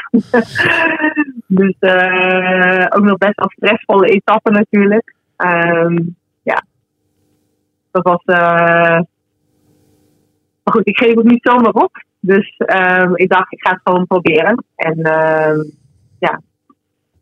dus 1.62 1.76
uh, 1.80 2.86
ook 2.90 3.04
nog 3.04 3.18
best 3.18 3.36
wel 3.36 3.52
stressvolle 3.56 4.08
etappe 4.08 4.52
natuurlijk. 4.52 5.16
Um, 5.38 6.16
ja, 6.44 6.64
dat 7.92 8.04
was. 8.04 8.22
Uh... 8.26 9.00
Maar 10.64 10.74
goed, 10.74 10.88
ik 10.88 10.98
geef 10.98 11.16
het 11.16 11.26
niet 11.26 11.48
zomaar 11.48 11.74
op. 11.74 12.04
Dus 12.20 12.56
uh, 12.58 13.12
ik 13.14 13.30
dacht, 13.30 13.54
ik 13.54 13.62
ga 13.62 13.72
het 13.72 13.82
gewoon 13.84 14.08
proberen. 14.08 14.66
En 14.76 15.00
uh, 15.00 15.84
ja, 16.26 16.42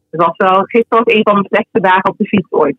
het 0.10 0.22
was 0.26 0.38
wel 0.38 0.64
gisteren 0.64 1.04
was 1.04 1.14
een 1.14 1.24
van 1.24 1.34
mijn 1.34 1.46
slechtste 1.50 1.80
dagen 1.80 2.10
op 2.10 2.18
de 2.18 2.26
fiets 2.26 2.52
ooit. 2.52 2.76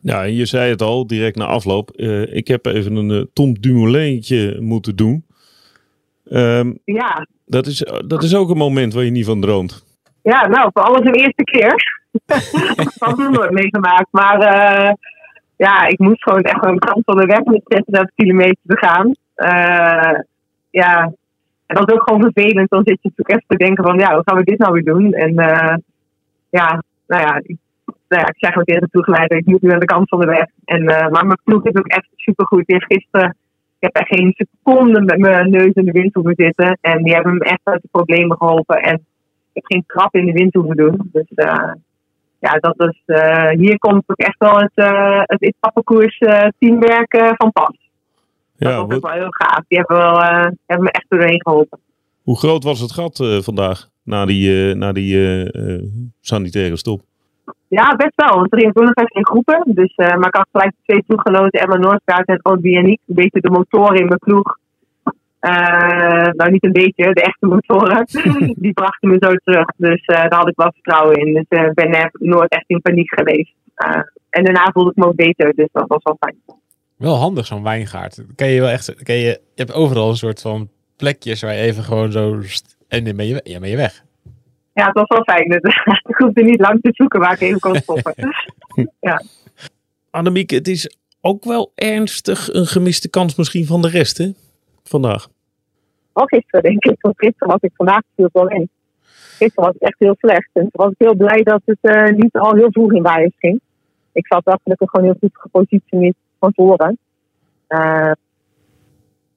Ja, 0.00 0.24
en 0.24 0.34
je 0.34 0.46
zei 0.46 0.70
het 0.70 0.82
al 0.82 1.06
direct 1.06 1.36
na 1.36 1.44
afloop. 1.44 1.90
Uh, 1.96 2.34
ik 2.34 2.48
heb 2.48 2.66
even 2.66 2.96
een 2.96 3.10
uh, 3.10 3.22
Tom 3.32 3.60
Dumoulin'tje 3.60 4.56
moeten 4.60 4.96
doen. 4.96 5.24
Um, 6.24 6.78
ja. 6.84 7.26
Dat 7.46 7.66
is, 7.66 7.86
dat 8.06 8.22
is 8.22 8.34
ook 8.34 8.50
een 8.50 8.56
moment 8.56 8.94
waar 8.94 9.04
je 9.04 9.10
niet 9.10 9.26
van 9.26 9.40
droomt. 9.40 9.84
Ja, 10.22 10.46
nou, 10.46 10.70
voor 10.72 10.82
alles 10.82 11.00
een 11.00 11.14
eerste 11.14 11.44
keer. 11.44 12.02
dat 12.76 12.94
had 12.98 13.18
ik 13.18 13.30
nooit 13.30 13.50
meegemaakt. 13.50 14.08
Maar 14.10 14.38
uh, 14.38 14.92
ja, 15.56 15.86
ik 15.86 15.98
moest 15.98 16.22
gewoon 16.22 16.42
echt 16.42 16.64
een 16.64 16.78
kant 16.78 17.04
van 17.04 17.16
de 17.16 17.26
weg 17.26 17.44
met 17.44 17.62
36 17.64 18.14
kilometer 18.14 18.58
te 18.66 18.76
gaan. 18.76 19.14
Ja, 20.70 21.12
en 21.66 21.76
dat 21.76 21.88
is 21.88 21.94
ook 21.94 22.02
gewoon 22.02 22.32
vervelend. 22.32 22.70
Dan 22.70 22.82
zit 22.84 22.98
je 23.02 23.08
natuurlijk 23.08 23.28
even 23.28 23.44
te 23.46 23.64
denken 23.64 23.84
van, 23.84 23.98
ja, 23.98 24.14
hoe 24.14 24.22
gaan 24.24 24.36
we 24.36 24.44
dit 24.44 24.58
nou 24.58 24.72
weer 24.72 24.84
doen? 24.84 25.12
En 25.12 25.30
uh, 25.30 25.76
ja, 26.50 26.82
nou 27.06 27.22
ja, 27.22 27.36
ik, 27.42 27.56
nou 28.08 28.22
ja, 28.22 28.28
zeg 28.36 28.56
ook 28.56 28.64
tegen 28.64 28.88
de 28.90 29.36
ik 29.36 29.46
moet 29.46 29.62
nu 29.62 29.70
aan 29.70 29.78
de 29.78 29.84
kant 29.84 30.08
van 30.08 30.20
de 30.20 30.26
weg. 30.26 30.46
En, 30.64 30.82
uh, 30.82 31.08
maar 31.08 31.26
mijn 31.26 31.38
ploeg 31.44 31.64
is 31.64 31.76
ook 31.76 31.86
echt 31.86 32.08
supergoed. 32.16 32.66
Die 32.66 32.84
gisteren, 32.84 33.36
ik 33.78 33.92
heb 33.92 33.94
echt 33.94 34.18
geen 34.18 34.34
seconde 34.36 35.00
met 35.00 35.18
mijn 35.18 35.50
neus 35.50 35.72
in 35.72 35.84
de 35.84 35.92
wind 35.92 36.14
hoeven 36.14 36.34
zitten. 36.36 36.78
En 36.80 37.02
die 37.02 37.14
hebben 37.14 37.34
me 37.34 37.44
echt 37.44 37.60
uit 37.64 37.82
de 37.82 37.88
problemen 37.90 38.36
geholpen. 38.36 38.82
En 38.82 38.94
ik 38.94 39.62
heb 39.62 39.64
geen 39.64 39.84
trap 39.86 40.14
in 40.14 40.26
de 40.26 40.32
wind 40.32 40.54
hoeven 40.54 40.76
doen. 40.76 41.08
Dus 41.12 41.30
uh, 41.34 41.72
ja, 42.38 42.52
dat 42.52 42.74
is, 42.78 43.02
hier 43.56 43.78
komt 43.78 44.02
ook 44.06 44.18
echt 44.18 44.38
wel 44.38 44.58
het, 44.58 44.72
het 45.26 45.42
etappekoers 45.42 46.18
teamwerk 46.58 47.34
van 47.36 47.52
pas. 47.52 47.83
Ja, 48.56 48.76
dat 48.76 48.86
was 48.86 48.96
ook 48.96 49.02
wel 49.02 49.12
heel 49.12 49.30
gaaf. 49.30 49.60
Die 49.68 49.78
hebben, 49.78 49.96
wel, 49.96 50.20
hebben 50.66 50.84
me 50.84 50.90
echt 50.90 51.06
doorheen 51.08 51.42
geholpen. 51.42 51.78
Hoe 52.22 52.38
groot 52.38 52.64
was 52.64 52.80
het 52.80 52.92
gat 52.92 53.44
vandaag 53.44 53.88
na 54.02 54.26
die, 54.26 54.74
na 54.74 54.92
die 54.92 55.50
sanitaire 56.20 56.76
stop? 56.76 57.00
Ja, 57.68 57.96
best 57.96 58.12
wel. 58.14 58.34
Want 58.34 58.52
er 58.52 58.58
ging 58.58 58.72
toen 58.72 58.84
nog 58.84 58.94
even 58.94 59.16
in 59.16 59.26
groepen. 59.26 59.62
Dus, 59.64 59.96
maar 59.96 60.26
ik 60.26 60.34
had 60.34 60.48
gelijk 60.52 60.72
twee 60.84 61.02
ploeggenoten, 61.02 61.60
Emma 61.60 61.76
Noordkaart 61.76 62.28
en 62.28 62.40
Odie 62.42 62.78
en 62.78 62.86
ik. 62.86 63.00
Een 63.06 63.14
beetje 63.14 63.40
de 63.40 63.50
motoren 63.50 64.00
in 64.00 64.06
mijn 64.06 64.18
ploeg. 64.18 64.58
Nou, 66.36 66.50
niet 66.50 66.64
een 66.64 66.72
beetje, 66.72 67.12
de 67.12 67.22
echte 67.22 67.46
motoren. 67.46 68.06
die 68.64 68.72
brachten 68.72 69.08
me 69.08 69.16
zo 69.20 69.34
terug. 69.44 69.66
Dus 69.76 70.06
daar 70.06 70.34
had 70.34 70.48
ik 70.48 70.56
wel 70.56 70.72
vertrouwen 70.72 71.16
in. 71.16 71.32
Dus 71.32 71.58
ik 71.60 71.74
ben 71.74 72.10
nooit 72.12 72.50
echt 72.50 72.64
in 72.66 72.80
paniek 72.80 73.14
geweest. 73.14 73.54
en 74.30 74.44
daarna 74.44 74.70
voelde 74.72 74.90
ik 74.90 74.96
me 74.96 75.06
ook 75.06 75.16
beter. 75.16 75.54
Dus 75.54 75.68
dat 75.72 75.86
was 75.86 76.02
wel 76.02 76.16
fijn. 76.20 76.36
Wel 76.96 77.14
handig, 77.14 77.46
zo'n 77.46 77.62
wijngaard. 77.62 78.24
Kan 78.34 78.48
je 78.48 78.60
wel 78.60 78.70
echt. 78.70 79.02
Kan 79.02 79.14
je, 79.14 79.24
je 79.24 79.40
hebt 79.54 79.72
overal 79.72 80.08
een 80.08 80.16
soort 80.16 80.40
van 80.40 80.68
plekjes 80.96 81.42
waar 81.42 81.54
je 81.54 81.60
even 81.60 81.84
gewoon 81.84 82.12
zo. 82.12 82.40
En 82.88 83.04
dan 83.04 83.16
ben 83.16 83.26
je, 83.26 83.40
ja, 83.44 83.58
ben 83.58 83.68
je 83.68 83.76
weg. 83.76 84.04
Ja, 84.74 84.86
het 84.86 84.94
was 84.94 85.08
wel 85.08 85.22
fijn. 85.22 85.52
Ik 86.10 86.16
hoefde 86.16 86.42
niet 86.42 86.60
lang 86.60 86.80
te 86.80 86.90
zoeken 86.92 87.20
waar 87.20 87.32
ik 87.32 87.40
even 87.40 87.60
kon 87.60 87.74
stoppen. 87.74 88.14
ja. 89.00 89.22
Annemiek, 90.10 90.50
het 90.50 90.68
is 90.68 90.96
ook 91.20 91.44
wel 91.44 91.72
ernstig 91.74 92.52
een 92.52 92.66
gemiste 92.66 93.10
kans 93.10 93.34
misschien 93.36 93.66
van 93.66 93.82
de 93.82 93.88
rest, 93.88 94.18
hè? 94.18 94.32
Vandaag. 94.82 95.28
Al 96.12 96.26
gisteren, 96.26 96.62
denk 96.62 96.84
ik. 96.84 96.96
Want 97.00 97.14
gisteren 97.18 97.48
was 97.48 97.60
ik 97.60 97.72
vandaag 97.74 98.02
viel 98.16 98.28
wel 98.32 98.48
in. 98.48 98.68
Gisteren 99.38 99.64
was 99.64 99.72
het 99.72 99.82
echt 99.82 99.98
heel 99.98 100.16
slecht. 100.18 100.50
En 100.52 100.62
toen 100.62 100.70
was 100.72 100.90
ik 100.90 100.98
heel 100.98 101.16
blij 101.16 101.42
dat 101.42 101.62
het 101.64 101.78
uh, 101.82 102.16
niet 102.16 102.32
al 102.32 102.54
heel 102.54 102.72
vroeg 102.72 102.92
in 102.92 103.02
waaien 103.02 103.32
ging. 103.38 103.60
Ik 104.12 104.26
zat 104.26 104.44
wel 104.44 104.58
gelukkig 104.62 104.90
gewoon 104.90 105.06
heel 105.06 105.16
goed 105.20 105.38
gepositioneerd 105.38 106.14
van 106.44 106.66
voren. 106.66 106.98
Uh, 107.68 108.12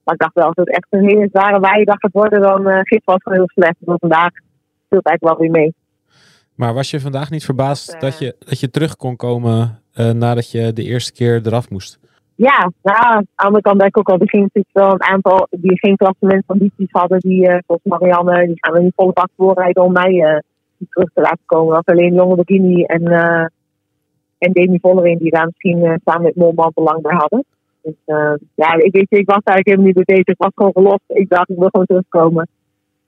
maar 0.03 0.15
ik 0.15 0.19
dacht 0.19 0.33
wel, 0.33 0.45
als 0.45 0.55
het 0.55 0.69
echt 0.69 0.87
een 0.89 1.07
hele 1.09 1.27
zware 1.31 1.59
waaiendag 1.59 1.99
gaat 1.99 2.11
worden, 2.11 2.41
dan 2.41 2.61
uh, 2.67 2.73
gisteren 2.73 3.01
was 3.03 3.15
het 3.15 3.23
gewoon 3.23 3.37
heel 3.37 3.49
slecht. 3.49 3.75
Maar 3.79 3.97
vandaag 3.99 4.31
viel 4.89 4.97
het 4.97 5.07
eigenlijk 5.07 5.21
wel 5.21 5.37
weer 5.37 5.61
mee. 5.61 5.75
Maar 6.55 6.73
was 6.73 6.91
je 6.91 6.99
vandaag 6.99 7.29
niet 7.29 7.45
verbaasd 7.45 7.93
uh, 7.93 7.99
dat, 7.99 8.19
je, 8.19 8.35
dat 8.39 8.59
je 8.59 8.69
terug 8.69 8.95
kon 8.95 9.15
komen 9.15 9.81
nadat 10.13 10.51
je 10.51 10.73
de 10.73 10.83
eerste 10.83 11.13
keer 11.13 11.41
eraf 11.45 11.69
moest? 11.69 11.99
Ja, 12.35 12.71
nou, 12.83 12.97
aan 13.03 13.21
de 13.35 13.43
andere 13.43 13.63
kant 13.63 13.79
denk 13.79 13.89
ik 13.89 13.97
ook 13.97 14.09
al, 14.09 14.19
er 14.19 14.29
ging 14.29 14.43
natuurlijk 14.43 14.73
wel 14.73 14.91
een 14.91 15.03
aantal 15.03 15.47
die 15.49 15.79
geen 15.79 15.95
klassementsambities 15.95 16.91
hadden, 16.91 17.19
die 17.19 17.61
zoals 17.67 17.81
Marianne, 17.83 18.45
die 18.45 18.57
gaan 18.59 18.75
er 18.75 18.83
niet 18.83 18.93
volle 18.95 19.13
bak 19.13 19.29
voorrijden 19.37 19.83
om 19.83 19.91
mij 19.91 20.43
terug 20.89 21.09
te 21.13 21.21
laten 21.21 21.45
komen. 21.45 21.75
Dat 21.75 21.85
alleen 21.85 22.13
Longe 22.13 22.35
Bikini 22.35 22.83
en, 22.83 23.03
en 24.37 24.51
Demi 24.51 24.79
Vollering 24.81 25.19
die 25.19 25.31
daar 25.31 25.45
misschien 25.45 25.99
samen 26.05 26.23
met 26.23 26.35
Molman 26.35 26.71
belang 26.73 27.01
bij 27.01 27.15
hadden. 27.15 27.45
Dus 27.81 27.93
ja, 28.55 28.73
ik 28.73 28.91
weet 28.91 29.05
ik 29.09 29.25
was 29.25 29.41
eigenlijk 29.43 29.67
helemaal 29.67 29.85
niet 29.85 29.95
mee 29.95 30.05
bezig. 30.05 30.27
Ik 30.27 30.37
was 30.37 30.51
gewoon 30.55 30.71
gelost. 30.71 31.03
Ik 31.07 31.29
dacht, 31.29 31.49
ik 31.49 31.57
wil 31.57 31.69
gewoon 31.71 31.85
terugkomen. 31.85 32.47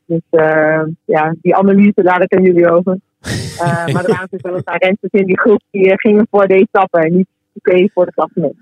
Dus 0.10 0.22
uh, 0.32 0.82
ja, 1.06 1.36
die 1.42 1.56
analyse 1.56 2.04
laat 2.04 2.22
ik 2.22 2.34
aan 2.34 2.44
jullie 2.44 2.72
over. 2.72 2.98
Maar 3.60 3.86
er 3.86 3.94
waren 3.94 4.08
natuurlijk 4.08 4.46
wel 4.46 4.56
een 4.56 4.64
paar 4.64 4.78
renners 4.78 5.12
in 5.12 5.26
die 5.26 5.40
groep 5.40 5.62
die 5.72 6.00
gingen 6.00 6.28
voor 6.32 6.48
deze 6.48 6.66
stappen 6.70 7.02
en 7.02 7.16
niet 7.16 7.28
oké 7.54 7.90
voor 7.94 8.06
de 8.06 8.12
klassement. 8.12 8.56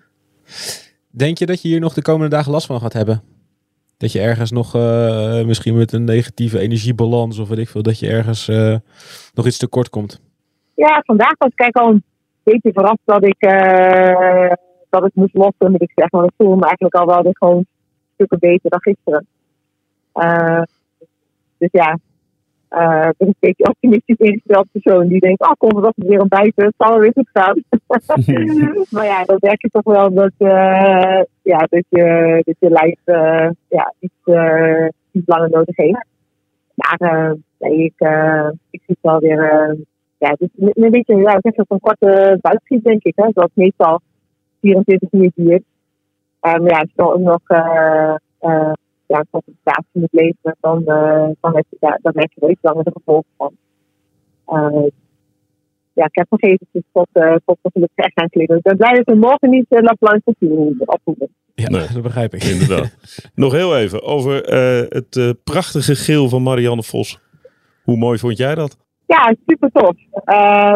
Denk 1.10 1.38
je 1.38 1.46
dat 1.46 1.62
je 1.62 1.68
hier 1.68 1.80
nog 1.80 1.94
de 1.94 2.02
komende 2.02 2.36
dagen 2.36 2.52
last 2.52 2.66
van 2.66 2.80
gaat 2.80 2.94
hebben? 2.94 3.22
Dat 3.98 4.12
je 4.12 4.20
ergens 4.20 4.52
nog 4.52 4.74
misschien 5.46 5.78
met 5.78 5.92
een 5.92 6.04
negatieve 6.04 6.60
energiebalans 6.60 7.40
of 7.40 7.50
weet 7.50 7.58
ik 7.58 7.70
veel, 7.70 7.82
dat 7.82 8.00
je 8.00 8.08
ergens 8.08 8.48
nog 9.34 9.46
iets 9.46 9.58
tekort 9.58 9.90
komt? 9.90 10.22
Ja, 10.76 11.02
vandaag 11.06 11.38
was 11.38 11.52
ik 11.56 11.76
al 11.76 11.90
een 11.90 12.04
beetje 12.54 12.72
verrast 12.74 13.02
dat 13.06 13.24
ik, 13.24 13.40
dat 14.90 15.06
ik 15.06 15.12
moest 15.14 15.34
lossen, 15.34 15.72
moet 15.72 15.82
ik 15.82 15.92
zeggen. 15.96 16.18
Maar 16.18 16.28
ik 16.28 16.34
voelde 16.38 16.56
me 16.56 16.66
eigenlijk 16.66 16.96
al 16.96 17.06
wel 17.06 17.24
weer 17.24 17.36
gewoon 17.38 17.66
stukken 18.14 18.40
beter 18.40 18.70
dan 18.70 18.82
gisteren. 18.82 19.26
Dus 21.58 21.70
ja, 21.72 21.98
uh, 22.70 23.08
ik 23.10 23.18
ben 23.18 23.28
een 23.28 23.36
beetje 23.40 23.70
optimistisch 23.70 24.18
ingesteld 24.18 24.68
persoon 24.72 25.08
die 25.08 25.20
denkt, 25.20 25.42
oh 25.42 25.52
kom 25.58 25.84
er 25.84 25.94
weer 25.96 26.20
een 26.20 26.28
buiten, 26.28 26.66
het 26.66 26.74
zal 26.78 27.00
weer 27.00 27.12
goed 27.14 27.30
gaan. 27.34 27.64
maar 28.96 29.06
ja, 29.06 29.24
dan 29.24 29.38
merk 29.40 29.62
je 29.62 29.70
toch 29.70 29.84
wel 29.84 30.14
dat, 30.14 30.32
uh, 30.38 31.22
ja, 31.42 31.58
dat, 31.70 31.84
je, 31.90 32.42
dat 32.46 32.56
je 32.60 32.70
lijf 32.70 33.00
uh, 33.06 33.50
ja, 33.68 33.94
iets, 34.00 34.14
iets 35.12 35.28
langer 35.28 35.50
nodig 35.50 35.76
heeft. 35.76 36.06
Maar 36.74 37.36
nee, 37.60 37.84
ik, 37.84 38.08
ik 38.70 38.82
zie 38.86 38.96
het 38.96 38.98
wel 39.02 39.20
weer, 39.20 39.76
ja, 40.18 40.30
het 40.30 40.42
is 40.42 40.50
een 40.56 40.92
beetje, 40.92 41.16
ja, 41.16 41.36
ik 41.36 41.40
zeg 41.42 41.68
een 41.68 41.80
korte 41.80 42.38
buikschiet 42.42 42.84
denk 42.84 43.04
ik, 43.04 43.14
hè, 43.16 43.30
zoals 43.34 43.52
meestal 43.54 44.02
24 44.62 45.12
minuten 45.12 45.44
hier. 45.44 45.62
maar 46.40 46.62
ja, 46.62 46.78
het 46.78 46.88
is 46.88 46.96
wel 46.96 47.14
ook 47.14 47.20
nog 47.20 47.42
ja, 49.08 49.26
concentratie 49.32 50.00
moet 50.00 50.12
leveren, 50.12 50.56
dan, 50.60 50.82
uh, 50.86 51.30
dan, 51.40 51.56
heb 51.56 51.66
je, 51.70 51.78
ja, 51.80 52.00
dan 52.02 52.14
heb 52.16 52.32
je 52.34 52.42
er 52.42 52.50
iets 52.50 52.62
langer 52.62 52.84
de 52.84 52.92
gevolgen 52.94 53.30
van. 53.38 53.54
Uh, 54.48 54.88
ja, 55.94 56.06
ik 56.06 56.16
heb 56.16 56.28
nog 56.30 56.42
eventjes 56.42 56.84
tot, 56.92 57.08
uh, 57.14 57.36
tot 57.46 57.58
we 57.62 57.70
gelukkig 57.74 58.06
echt 58.06 58.20
gaan 58.20 58.30
klimmen. 58.30 58.58
Ik 58.58 58.64
ben 58.64 58.78
blij 58.78 58.94
dat 58.94 59.06
we 59.06 59.16
morgen 59.16 59.50
niet 59.50 59.66
uh, 59.70 59.80
La 59.82 59.94
Planche 60.00 60.36
opvoeden. 60.86 61.30
Ja, 61.56 61.70
nee, 61.70 61.88
dat 61.94 62.02
begrijp 62.02 62.34
ik. 62.34 62.44
Inderdaad. 62.44 62.98
nog 63.36 63.52
heel 63.52 63.78
even 63.78 64.04
over 64.04 64.34
het 64.90 65.36
prachtige 65.44 65.96
geel 65.96 66.30
van 66.30 66.44
Marianne 66.44 66.84
Vos. 66.84 67.20
Hoe 67.84 67.98
mooi 67.98 68.18
vond 68.18 68.38
jij 68.38 68.56
dat? 68.56 68.87
Ja, 69.08 69.34
super 69.46 69.70
tof. 69.72 69.96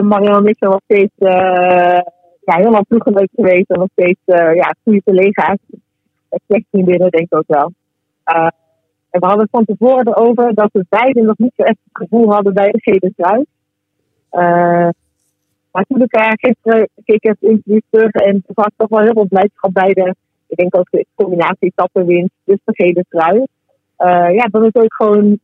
Marianne 0.04 0.50
is 0.50 0.60
nog 0.60 0.80
steeds 0.84 1.14
ja, 1.18 2.56
heel 2.56 2.72
lang 2.72 2.86
toegeleid 2.88 3.30
geweest. 3.36 3.70
En 3.70 3.80
nog 3.80 3.90
steeds 3.92 4.20
ja, 4.26 4.76
goede 4.84 5.04
collega's. 5.04 5.58
Het 6.30 6.66
binnen 6.70 7.10
denk 7.10 7.26
ik 7.26 7.36
ook 7.36 7.48
wel. 7.48 7.72
Uh, 8.34 8.48
En 9.10 9.20
we 9.20 9.26
hadden 9.26 9.48
van 9.52 9.66
tevoren 9.66 10.08
erover 10.08 10.54
dat 10.54 10.70
we 10.72 10.86
beiden 10.90 11.26
nog 11.26 11.38
niet 11.38 11.54
zo 11.56 11.64
echt 11.64 11.78
het 11.84 12.04
gevoel 12.04 12.34
hadden 12.34 12.54
bij 12.54 12.72
de 12.72 12.82
gele 12.82 13.14
trui. 13.16 13.46
Uh, 14.32 14.90
maar 15.72 15.86
toen 15.88 16.02
ik 16.02 16.18
uh, 16.18 16.28
gisteren 16.32 16.90
keek 17.04 17.24
ik 17.24 17.30
het 17.30 17.42
interview 17.42 17.80
terug 17.90 18.12
en 18.12 18.44
er 18.48 18.54
was 18.54 18.72
toch 18.78 18.90
wel 18.90 19.00
heel 19.00 19.14
veel 19.14 19.28
blijdschap 19.28 19.74
bij 19.74 19.94
de, 19.94 20.16
ik 20.48 20.58
denk 20.58 20.78
ook 20.78 20.88
de 20.92 21.06
combinatie 21.16 21.72
tappenwinst, 21.76 22.34
dus 22.44 22.60
de 22.64 22.74
gele 22.76 23.06
trui. 23.10 23.38
Uh, 23.38 24.36
ja, 24.36 24.48
dat 24.52 24.64
is 24.64 24.82
ook 24.82 24.94
gewoon, 24.94 25.40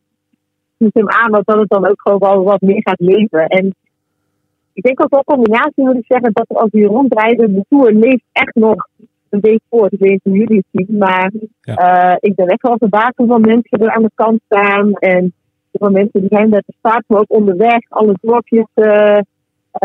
dus 0.78 0.90
hem 0.92 1.08
aan 1.08 1.32
dat 1.32 1.58
het 1.58 1.68
dan 1.68 1.88
ook 1.88 2.00
gewoon 2.00 2.18
wel 2.18 2.44
wat 2.44 2.60
meer 2.60 2.82
gaat 2.82 3.00
leven. 3.00 3.46
En 3.46 3.74
ik 4.72 4.82
denk 4.82 5.02
ook 5.02 5.10
wel 5.10 5.24
combinatie 5.24 5.84
moet 5.84 5.96
ik 5.96 6.06
zeggen 6.06 6.32
dat 6.32 6.48
als 6.48 6.70
die 6.70 6.86
rondrijden, 6.86 7.54
de 7.54 7.64
Tour 7.68 7.92
leeft 7.92 8.24
echt 8.32 8.54
nog 8.54 8.88
een 9.28 9.40
week 9.40 9.60
voor. 9.70 9.86
Ik 9.90 9.98
weet 9.98 10.10
niet 10.10 10.20
hoe 10.22 10.36
jullie 10.36 10.64
het 10.68 10.86
zien, 10.86 10.98
maar 10.98 11.32
ja. 11.60 12.12
uh, 12.12 12.16
ik 12.20 12.34
ben 12.34 12.46
echt 12.46 12.62
wel 12.62 12.78
verbaasd 12.78 13.12
van 13.14 13.40
mensen 13.40 13.78
er 13.78 13.90
aan 13.90 14.02
de 14.02 14.10
kant 14.14 14.40
staan. 14.44 14.92
En 14.92 15.32
veel 15.72 15.90
mensen 15.90 16.20
die 16.20 16.28
zijn 16.28 16.48
met 16.48 16.62
de 16.66 16.74
start, 16.78 17.04
maar 17.06 17.20
ook 17.20 17.32
onderweg. 17.32 17.78
Alle 17.88 18.14
dorpjes 18.20 18.66
uh, 18.74 19.18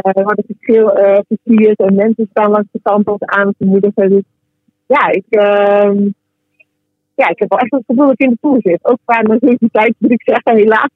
uh, 0.03 0.13
worden 0.13 0.45
verschil 0.47 0.97
uh, 0.97 1.19
versierd 1.27 1.79
en 1.79 1.95
mensen 1.95 2.27
staan 2.29 2.51
langs 2.51 2.67
de 2.71 2.79
kant 2.83 3.07
om 3.07 3.17
aan 3.19 3.53
te 3.57 3.65
moedigen. 3.65 4.09
Dus 4.09 4.23
ja, 4.85 5.07
ik, 5.11 5.25
uh, 5.29 5.91
ja, 7.15 7.29
ik 7.29 7.39
heb 7.39 7.49
wel 7.49 7.59
echt 7.59 7.71
het 7.71 7.83
gevoel 7.85 8.05
dat 8.05 8.19
ik 8.19 8.25
in 8.25 8.29
de 8.29 8.37
Tour 8.41 8.61
zit. 8.61 8.79
Ook 8.81 8.97
qua 9.05 9.37
tijd 9.71 9.95
moet 9.97 10.11
ik 10.11 10.21
zeggen, 10.21 10.55
helaas. 10.55 10.89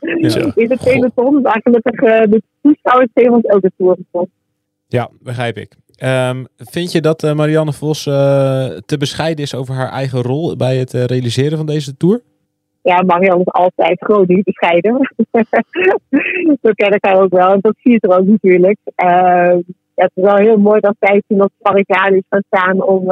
Ja. 0.00 0.52
in 0.62 0.70
het 0.70 0.84
peloton, 0.84 1.42
waar 1.42 1.60
gelukkig 1.62 2.00
uh, 2.00 2.30
de 2.30 2.42
toeschouwers 2.62 3.10
tegen 3.12 3.32
ons 3.32 3.44
elke 3.44 3.72
Tour 3.76 3.96
gevonden. 3.96 4.32
Ja, 4.86 5.10
begrijp 5.20 5.56
ik. 5.56 5.76
Um, 6.04 6.46
vind 6.56 6.92
je 6.92 7.00
dat 7.00 7.22
uh, 7.22 7.32
Marianne 7.32 7.72
Vos 7.72 8.06
uh, 8.06 8.14
te 8.86 8.96
bescheiden 8.98 9.44
is 9.44 9.54
over 9.54 9.74
haar 9.74 9.88
eigen 9.88 10.22
rol 10.22 10.56
bij 10.56 10.76
het 10.76 10.94
uh, 10.94 11.04
realiseren 11.04 11.56
van 11.56 11.66
deze 11.66 11.96
tour? 11.96 12.22
Ja, 12.82 13.02
Marianne 13.02 13.40
is 13.44 13.52
altijd 13.52 14.04
gewoon 14.04 14.24
niet 14.26 14.44
bescheiden. 14.44 14.92
Zo 16.62 16.70
ken 16.74 16.92
ik 16.92 17.04
haar 17.04 17.22
ook 17.22 17.32
wel. 17.32 17.52
En 17.52 17.58
dat 17.60 17.74
zie 17.78 17.92
je 17.92 18.00
er 18.00 18.18
ook 18.18 18.26
natuurlijk. 18.26 18.78
ja, 19.94 20.04
het 20.04 20.10
is 20.14 20.22
wel 20.22 20.36
heel 20.36 20.58
mooi 20.58 20.80
dat 20.80 20.96
zij 20.98 21.22
toen 21.26 21.42
op 21.42 21.48
de 21.48 21.62
barricade 21.62 22.16
is 22.16 22.24
gaan 22.28 22.44
staan 22.46 22.82
om 22.82 23.10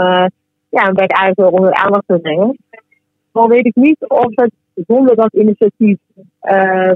ja, 0.74 0.92
bij 0.92 1.06
de 1.06 1.14
ASO 1.14 1.48
onder 1.48 1.70
de 1.70 1.76
aandacht 1.76 2.04
te 2.06 2.18
brengen. 2.18 2.58
Dan 3.32 3.48
weet 3.48 3.66
ik 3.66 3.74
niet 3.74 4.08
of 4.08 4.26
het 4.34 4.52
zonder 4.74 5.16
dat 5.16 5.32
initiatief 5.34 5.98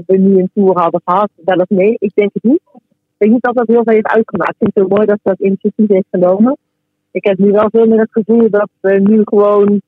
we 0.05 0.17
nu 0.17 0.39
een 0.39 0.49
tour 0.53 0.79
hadden 0.79 1.01
gehad, 1.05 1.29
wel 1.35 1.57
of 1.57 1.69
nee. 1.69 1.95
Ik 1.99 2.11
denk 2.13 2.29
het 2.33 2.43
niet. 2.43 2.61
Ik 2.73 3.17
denk 3.17 3.31
niet 3.31 3.43
dat 3.43 3.55
dat 3.55 3.67
heel 3.67 3.83
veel 3.83 3.93
heeft 3.93 4.07
uitgemaakt. 4.07 4.51
Ik 4.51 4.57
vind 4.57 4.73
het 4.73 4.83
heel 4.83 4.97
mooi 4.97 5.05
dat 5.05 5.19
ze 5.23 5.29
dat 5.29 5.39
initiatief 5.39 5.87
heeft 5.87 6.07
genomen. 6.11 6.57
Ik 7.11 7.25
heb 7.25 7.37
nu 7.37 7.51
wel 7.51 7.69
veel 7.69 7.85
meer 7.85 7.99
het 7.99 8.11
gevoel 8.11 8.49
dat 8.49 8.69
we 8.79 8.99
nu 8.99 9.21
gewoon 9.23 9.81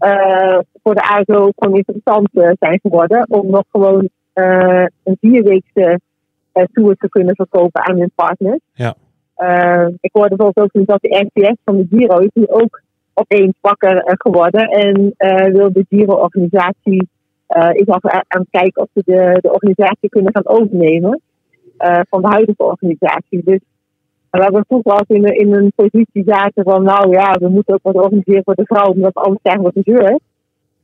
uh, 0.00 0.58
voor 0.82 0.94
de 0.94 1.02
ASO 1.02 1.50
gewoon 1.56 1.76
interessant 1.76 2.28
uh, 2.32 2.50
zijn 2.58 2.78
geworden. 2.82 3.26
Om 3.28 3.50
nog 3.50 3.64
gewoon 3.70 4.08
een 4.32 5.16
vierweekse 5.20 6.00
tour 6.72 6.96
te 6.96 7.08
kunnen 7.08 7.36
verkopen 7.36 7.84
aan 7.84 7.98
hun 7.98 8.12
partners. 8.14 8.58
Ja. 8.72 8.94
ik 10.00 10.10
hoorde 10.12 10.36
bijvoorbeeld 10.36 10.74
ook 10.74 10.86
dat 10.86 11.00
de 11.00 11.18
RTS 11.18 11.56
van 11.64 11.76
de 11.76 11.86
Giro 11.90 12.18
is 12.18 12.30
nu 12.32 12.46
ook 12.46 12.82
opeens 13.20 13.54
wakker 13.60 14.02
geworden. 14.04 14.68
En 14.68 15.14
wil 15.52 15.72
de 15.72 15.84
Giro-organisatie 15.88 17.08
is 17.72 17.86
al 17.86 18.02
aan 18.02 18.40
het 18.40 18.50
kijken 18.50 18.82
of 18.82 18.88
ze 18.94 19.02
de, 19.04 19.38
de 19.40 19.52
organisatie 19.52 20.08
kunnen 20.08 20.32
gaan 20.32 20.46
overnemen. 20.46 21.20
Van 22.08 22.22
de 22.22 22.28
huidige 22.28 22.62
organisatie. 22.62 23.42
Dus 23.44 23.60
we 24.30 24.42
hebben 24.42 24.64
vroeger 24.68 24.92
al 24.92 25.04
in, 25.06 25.24
in 25.24 25.54
een 25.54 25.72
positie 25.74 26.22
zaten 26.26 26.64
van, 26.64 26.82
nou 26.82 27.10
ja, 27.10 27.36
we 27.38 27.48
moeten 27.48 27.74
ook 27.74 27.82
wat 27.82 28.04
organiseren 28.04 28.42
voor 28.44 28.54
de 28.54 28.64
vrouwen, 28.64 28.94
omdat 28.94 29.14
anders 29.14 29.42
krijgen 29.42 29.64
we 29.64 29.70
de 29.74 29.82
deur. 29.92 30.18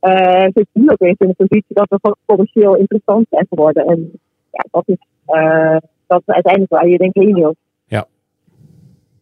Uh, 0.01 0.47
zit 0.53 0.67
nu 0.71 0.89
ook 0.89 1.01
eens 1.01 1.19
in 1.19 1.27
een 1.27 1.47
positie 1.47 1.75
dat 1.75 1.87
we 1.89 2.15
commercieel 2.25 2.75
interessant 2.75 3.25
zijn 3.29 3.45
geworden. 3.49 3.85
En 3.85 4.11
ja, 4.51 4.65
dat 4.71 4.83
is, 4.85 4.97
uh, 5.27 5.77
dat 6.07 6.21
is 6.25 6.33
uiteindelijk 6.33 6.73
waar 6.73 6.87
je 6.87 6.97
denkt 6.97 7.15
heen 7.15 7.33
wil. 7.33 7.55
Ja. 7.85 8.05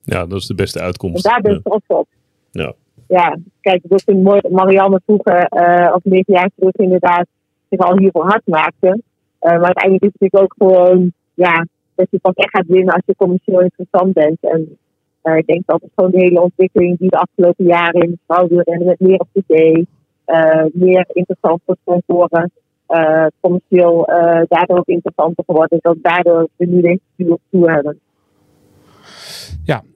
Ja, 0.04 0.26
dat 0.26 0.40
is 0.40 0.48
de 0.48 0.56
beste 0.56 0.80
uitkomst. 0.80 1.26
En 1.26 1.32
daar 1.32 1.42
ben 1.42 1.56
ik 1.56 1.64
trots 1.64 1.88
op. 1.88 2.08
Ja. 2.52 2.74
Ja, 3.08 3.38
kijk, 3.62 3.84
ik 3.84 4.02
vind 4.06 4.24
mooi 4.24 4.42
dat 4.42 4.52
Marianne 4.52 5.02
vroeger, 5.06 5.48
uh, 5.50 5.92
of 5.96 6.04
negen 6.04 6.34
jaar 6.34 6.50
inderdaad, 6.72 7.26
zich 7.70 7.80
al 7.80 7.98
hiervoor 7.98 8.26
hard 8.26 8.48
maakte. 8.48 8.88
Uh, 8.88 9.52
maar 9.52 9.64
uiteindelijk 9.64 10.04
is 10.04 10.12
het 10.12 10.22
natuurlijk 10.22 10.44
ook 10.44 10.56
gewoon 10.58 11.12
ja, 11.34 11.66
dat 11.96 12.08
je 12.10 12.20
pas 12.20 12.34
echt 12.34 12.50
gaat 12.50 12.68
winnen 12.68 12.94
als 12.94 13.04
je 13.06 13.16
commercieel 13.16 13.62
interessant 13.62 14.14
bent. 14.14 14.38
En 14.40 14.78
uh, 15.24 15.38
ik 15.38 15.46
denk 15.46 15.66
dat 15.66 15.82
het 15.82 15.92
gewoon 15.96 16.12
de 16.12 16.20
hele 16.20 16.42
ontwikkeling 16.42 16.98
die 16.98 17.10
de 17.10 17.20
afgelopen 17.20 17.66
jaren 17.66 18.02
in 18.02 18.10
de 18.10 18.18
vrouwenwielrennen 18.26 18.88
met 18.88 19.00
meer 19.00 19.20
op 19.20 19.28
tv, 19.34 19.76
uh, 20.26 20.66
meer 20.74 21.06
interessant 21.14 21.62
voor 21.66 21.76
sponsoren, 21.82 22.52
commercieel 23.40 24.06
daardoor 24.48 24.78
ook 24.78 24.88
interessanter 24.88 25.44
geworden 25.46 25.78
is. 25.78 25.84
Dat 25.84 25.98
daardoor 26.02 26.48
we 26.56 26.66
nu 26.66 26.82
deze 26.82 27.00
duur 27.16 27.38
toe 27.50 27.72
hebben. 27.72 28.00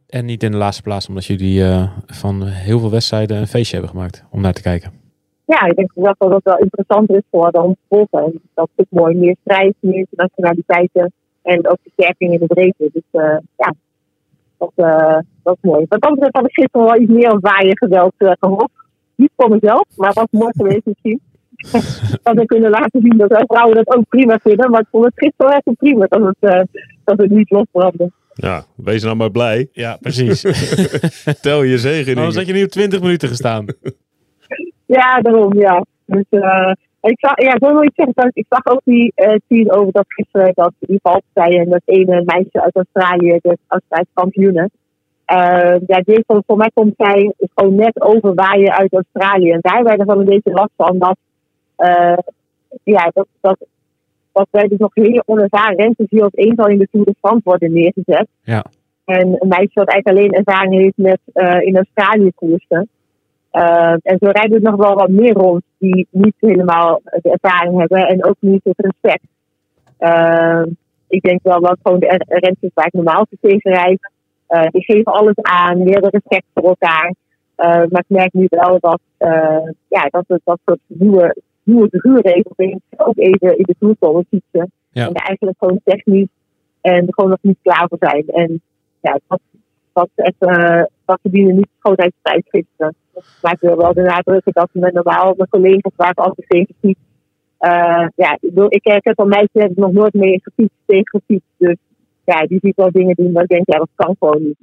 En 0.10 0.26
niet 0.26 0.44
in 0.44 0.52
de 0.52 0.58
laatste 0.58 0.82
plaats 0.82 1.08
omdat 1.08 1.26
jullie 1.26 1.64
van 2.06 2.44
heel 2.44 2.80
veel 2.80 2.92
wedstrijden 2.92 3.38
een 3.38 3.48
feestje 3.48 3.78
hebben 3.78 3.96
gemaakt 3.96 4.24
om 4.32 4.42
naar 4.42 4.54
te 4.54 4.62
kijken. 4.62 5.00
Ja, 5.50 5.66
ik 5.66 5.76
denk 5.76 5.92
dat 5.96 6.16
dat 6.18 6.44
wel 6.44 6.58
interessanter 6.58 7.16
is 7.16 7.24
om 7.52 7.74
te 7.74 7.80
volgen. 7.90 8.42
Dat 8.54 8.70
is 8.76 8.86
mooi. 8.90 9.16
Meer 9.16 9.36
strijd, 9.42 9.76
meer 9.80 9.96
internationaliteiten. 9.96 11.12
En 11.42 11.68
ook 11.68 11.78
versterking 11.84 12.34
in 12.34 12.40
de 12.40 12.46
breedte. 12.46 12.90
Dus 12.94 13.22
uh, 13.22 13.38
ja, 13.58 13.74
dat, 14.58 14.72
uh, 14.76 15.18
dat 15.44 15.58
is 15.62 15.70
mooi. 15.70 15.86
Wat 15.90 16.02
dat 16.02 16.14
betreft 16.14 16.36
had 16.36 16.46
ik 16.46 16.54
gisteren 16.54 16.88
wel 16.88 17.00
iets 17.00 17.12
meer 17.12 17.40
waaien 17.40 17.78
geweld 17.78 18.14
gehoopt. 18.18 18.72
Niet 19.16 19.32
voor 19.36 19.50
mezelf, 19.50 19.86
maar 19.96 20.14
was 20.14 20.28
mooi 20.30 20.52
geweest 20.56 20.86
misschien. 20.86 21.22
dat 22.24 22.36
we 22.36 22.46
kunnen 22.46 22.70
laten 22.70 23.02
zien 23.02 23.18
dat 23.18 23.30
wij 23.30 23.44
vrouwen 23.48 23.76
dat 23.76 23.96
ook 23.96 24.08
prima 24.10 24.40
vinden. 24.44 24.72
Maar 24.72 24.82
ik 24.82 24.88
vond 24.92 25.06
het 25.06 25.14
gisteren 25.16 25.54
echt 25.54 25.78
prima 25.78 26.06
dat 26.06 26.34
het, 26.40 26.68
dat 27.04 27.18
het 27.18 27.30
niet 27.30 27.50
losbrandde. 27.50 28.12
Ja, 28.42 28.64
wees 28.76 29.04
nou 29.04 29.16
maar 29.16 29.32
blij. 29.32 29.70
Ja, 29.72 29.98
precies. 30.02 30.42
Tel 31.42 31.64
je 31.64 31.78
zegen 31.78 32.12
in. 32.12 32.18
Anders 32.18 32.36
had 32.36 32.48
je 32.48 32.54
nu 32.54 32.64
op 32.64 32.70
20 32.70 33.02
minuten 33.02 33.28
gestaan. 33.28 33.66
ja, 34.98 35.22
daarom, 35.22 35.54
ja. 35.54 35.86
Dus 36.06 36.26
uh, 36.30 36.72
ik 37.02 37.20
zag, 37.20 37.42
ja, 37.42 37.56
wil 37.58 37.82
ik 37.82 37.92
zeggen, 37.96 38.32
ik 38.34 38.46
zag 38.50 38.66
ook 38.66 38.82
die 38.84 39.14
uh, 39.16 39.36
zien 39.48 39.72
over 39.72 39.92
dat 39.92 40.06
gisteren 40.08 40.52
dat 40.54 40.74
die 40.80 41.00
valpartijen 41.02 41.62
en 41.62 41.70
dat 41.70 41.82
ene 41.86 42.24
meisje 42.26 42.62
uit 42.64 42.76
Australië, 42.76 43.40
de 43.42 43.58
Australische 43.68 44.14
kampioenen. 44.14 44.72
Uh, 45.34 45.76
ja, 45.88 46.02
die 46.04 46.24
voor, 46.28 46.44
voor 46.46 46.58
mij 46.58 46.72
komt 46.74 46.94
zij 46.98 47.34
gewoon 47.56 47.76
net 47.76 48.02
overwaaien 48.02 48.72
uit 48.72 48.94
Australië. 48.94 49.52
En 49.52 49.60
daar 49.62 49.84
werden 49.84 50.06
van 50.06 50.20
een 50.20 50.26
beetje 50.26 50.52
last 50.52 50.72
van 50.76 50.98
dat, 50.98 51.18
uh, 51.78 52.18
ja, 52.84 53.12
dat, 53.14 53.28
dat, 53.42 53.58
dat 54.32 54.48
wij 54.52 54.68
dus 54.68 54.78
nog 54.78 54.92
hele 54.94 55.24
onervaren 55.26 55.76
rentes 55.76 56.06
hier 56.10 56.26
op 56.26 56.34
één 56.34 56.56
in 56.56 56.78
de 56.78 56.88
Tour 56.92 57.06
de 57.06 57.16
France 57.20 57.42
worden 57.44 57.74
neergezet. 57.74 58.28
Ja. 58.44 58.66
En 59.06 59.28
een 59.40 59.48
meisje 59.48 59.72
dat 59.74 59.88
eigenlijk 59.88 60.08
alleen 60.08 60.46
ervaring 60.46 60.74
heeft 60.74 60.98
met 60.98 61.20
uh, 61.34 61.62
in 61.62 61.76
Australië 61.76 62.32
koersen. 62.36 62.90
Uh, 63.52 63.92
en 63.92 64.18
zo 64.20 64.30
rijden 64.30 64.52
er 64.52 64.62
nog 64.62 64.76
wel 64.76 64.96
wat 64.96 65.10
meer 65.10 65.34
rond 65.34 65.64
die 65.78 66.08
niet 66.12 66.36
helemaal 66.40 67.02
de 67.04 67.38
ervaring 67.42 67.80
hebben 67.80 68.08
en 68.08 68.26
ook 68.26 68.36
niet 68.40 68.62
het 68.64 68.78
respect. 68.78 69.24
Uh, 70.00 70.64
ik 71.08 71.22
denk 71.22 71.40
wel 71.44 71.60
dat 71.62 71.78
gewoon 71.84 72.00
de 72.00 72.24
renners 72.28 72.74
waar 72.74 72.86
ik 72.86 72.94
normaal 72.94 73.26
tegen 73.42 73.72
rijd, 73.72 74.12
die 74.72 74.84
geven 74.84 75.14
alles 75.14 75.36
aan, 75.36 75.84
meer 75.84 76.10
respect 76.10 76.46
voor 76.54 76.64
elkaar. 76.64 77.14
maar 77.56 78.00
ik 78.00 78.06
merk 78.08 78.34
nu 78.34 78.46
wel 78.50 78.78
dat, 78.80 79.02
ja, 79.88 80.08
dat 80.10 80.24
het 80.28 80.42
dat 80.44 80.60
soort 80.66 80.80
nieuwe, 80.88 81.36
nieuwe 81.70 81.90
figuurregels 81.90 82.82
ook 82.98 83.18
even 83.18 83.58
in 83.58 83.64
de 83.64 83.76
toer 83.80 83.96
komen 84.00 84.26
fietsen. 84.30 84.72
Ja. 84.92 85.08
En 85.08 85.14
eigenlijk 85.14 85.58
gewoon 85.60 85.80
technisch 85.84 86.28
en 86.82 87.08
er 87.08 87.14
gewoon 87.14 87.30
nog 87.30 87.40
niet 87.42 87.58
klaar 87.62 87.88
voor 87.88 87.98
zijn. 88.00 88.28
En 88.28 88.62
ja, 89.02 89.20
dat, 89.28 89.40
dat, 89.94 90.10
echt, 90.16 90.40
dat 91.06 91.20
verdienen 91.22 91.56
niet 91.56 91.70
schoonheidstijdschriften. 91.80 92.96
Maar 93.42 93.54
ik 93.54 93.60
wil 93.60 93.78
wel 93.78 93.94
de 93.94 94.02
nadrukken 94.02 94.54
dat 94.54 94.70
met 94.72 94.94
normaal 94.94 95.34
mijn 95.38 95.50
collega's 95.50 95.94
waar 95.96 96.10
ik 96.10 96.18
altijd 96.18 96.50
tegen 96.50 96.76
fiets. 96.80 97.00
Uh, 97.60 98.08
ja, 98.16 98.38
ik, 98.42 98.84
ik 98.84 99.04
heb 99.04 99.16
van 99.16 99.28
mij 99.28 99.48
heb 99.52 99.72
ik 99.72 99.78
nog 99.78 99.92
nooit 99.92 100.14
meer 100.14 100.40
gefietst 100.44 100.78
tegen 100.86 101.10
gefietst. 101.10 101.54
Dus 101.58 101.76
ja, 102.24 102.46
die 102.46 102.60
ziet 102.62 102.76
wel 102.76 102.92
dingen 102.92 103.16
doen 103.16 103.32
maar 103.32 103.44
ik 103.44 103.50
denk, 103.50 103.68
ja, 103.68 103.78
dat 103.78 103.90
kan 103.96 104.16
gewoon 104.20 104.44
niet. 104.44 104.58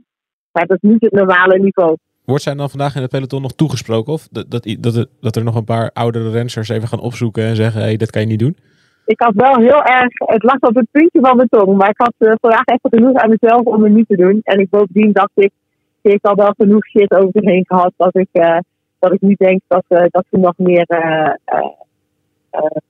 Maar 0.53 0.66
dat 0.66 0.79
is 0.83 0.90
niet 0.90 1.01
het 1.01 1.12
normale 1.12 1.59
niveau. 1.59 1.97
Wordt 2.27 2.43
zij 2.43 2.55
dan 2.55 2.71
vandaag 2.71 2.95
in 2.95 3.03
het 3.03 3.11
peloton 3.11 3.43
nog 3.43 3.53
toegesproken? 3.53 4.12
Of 4.12 4.29
dat, 4.31 4.51
dat, 4.51 5.07
dat, 5.21 5.37
er 5.37 5.45
nog 5.45 5.55
een 5.55 5.65
paar 5.65 5.91
oudere 5.93 6.31
renners 6.31 6.57
even 6.57 6.89
gaan 6.89 7.01
opzoeken 7.01 7.45
en 7.45 7.57
zeggen, 7.57 7.81
hé, 7.81 7.87
hey, 7.87 7.97
dat 7.97 8.11
kan 8.11 8.21
je 8.21 8.27
niet 8.27 8.39
doen? 8.39 8.57
Ik 9.05 9.21
had 9.21 9.35
wel 9.35 9.57
heel 9.57 9.83
erg, 9.83 10.12
het 10.17 10.43
lag 10.43 10.61
op 10.61 10.75
het 10.75 10.91
puntje 10.91 11.21
van 11.21 11.37
mijn 11.37 11.49
tong. 11.49 11.77
Maar 11.77 11.89
ik 11.89 11.99
had 11.99 12.15
uh, 12.19 12.33
vandaag 12.41 12.65
echt 12.65 12.81
genoeg 12.83 13.15
aan 13.17 13.37
mezelf 13.39 13.61
om 13.65 13.83
het 13.83 13.93
niet 13.93 14.09
te 14.09 14.17
doen. 14.17 14.41
En 14.43 14.61
ik 14.61 14.71
bovendien 14.71 15.12
dacht 15.12 15.31
ik, 15.35 15.51
heeft 16.03 16.23
al 16.23 16.35
wel 16.35 16.55
genoeg 16.57 16.87
shit 16.87 17.11
over 17.11 17.31
zich 17.33 17.45
heen 17.45 17.65
gehad 17.67 17.93
dat 17.97 18.17
ik, 18.17 18.29
uh, 18.33 18.59
dat 18.99 19.12
ik 19.12 19.21
niet 19.21 19.39
denk 19.39 19.61
dat, 19.67 19.85
uh, 19.89 20.05
dat 20.11 20.25
ze 20.31 20.39
nog 20.39 20.55
meer 20.57 20.87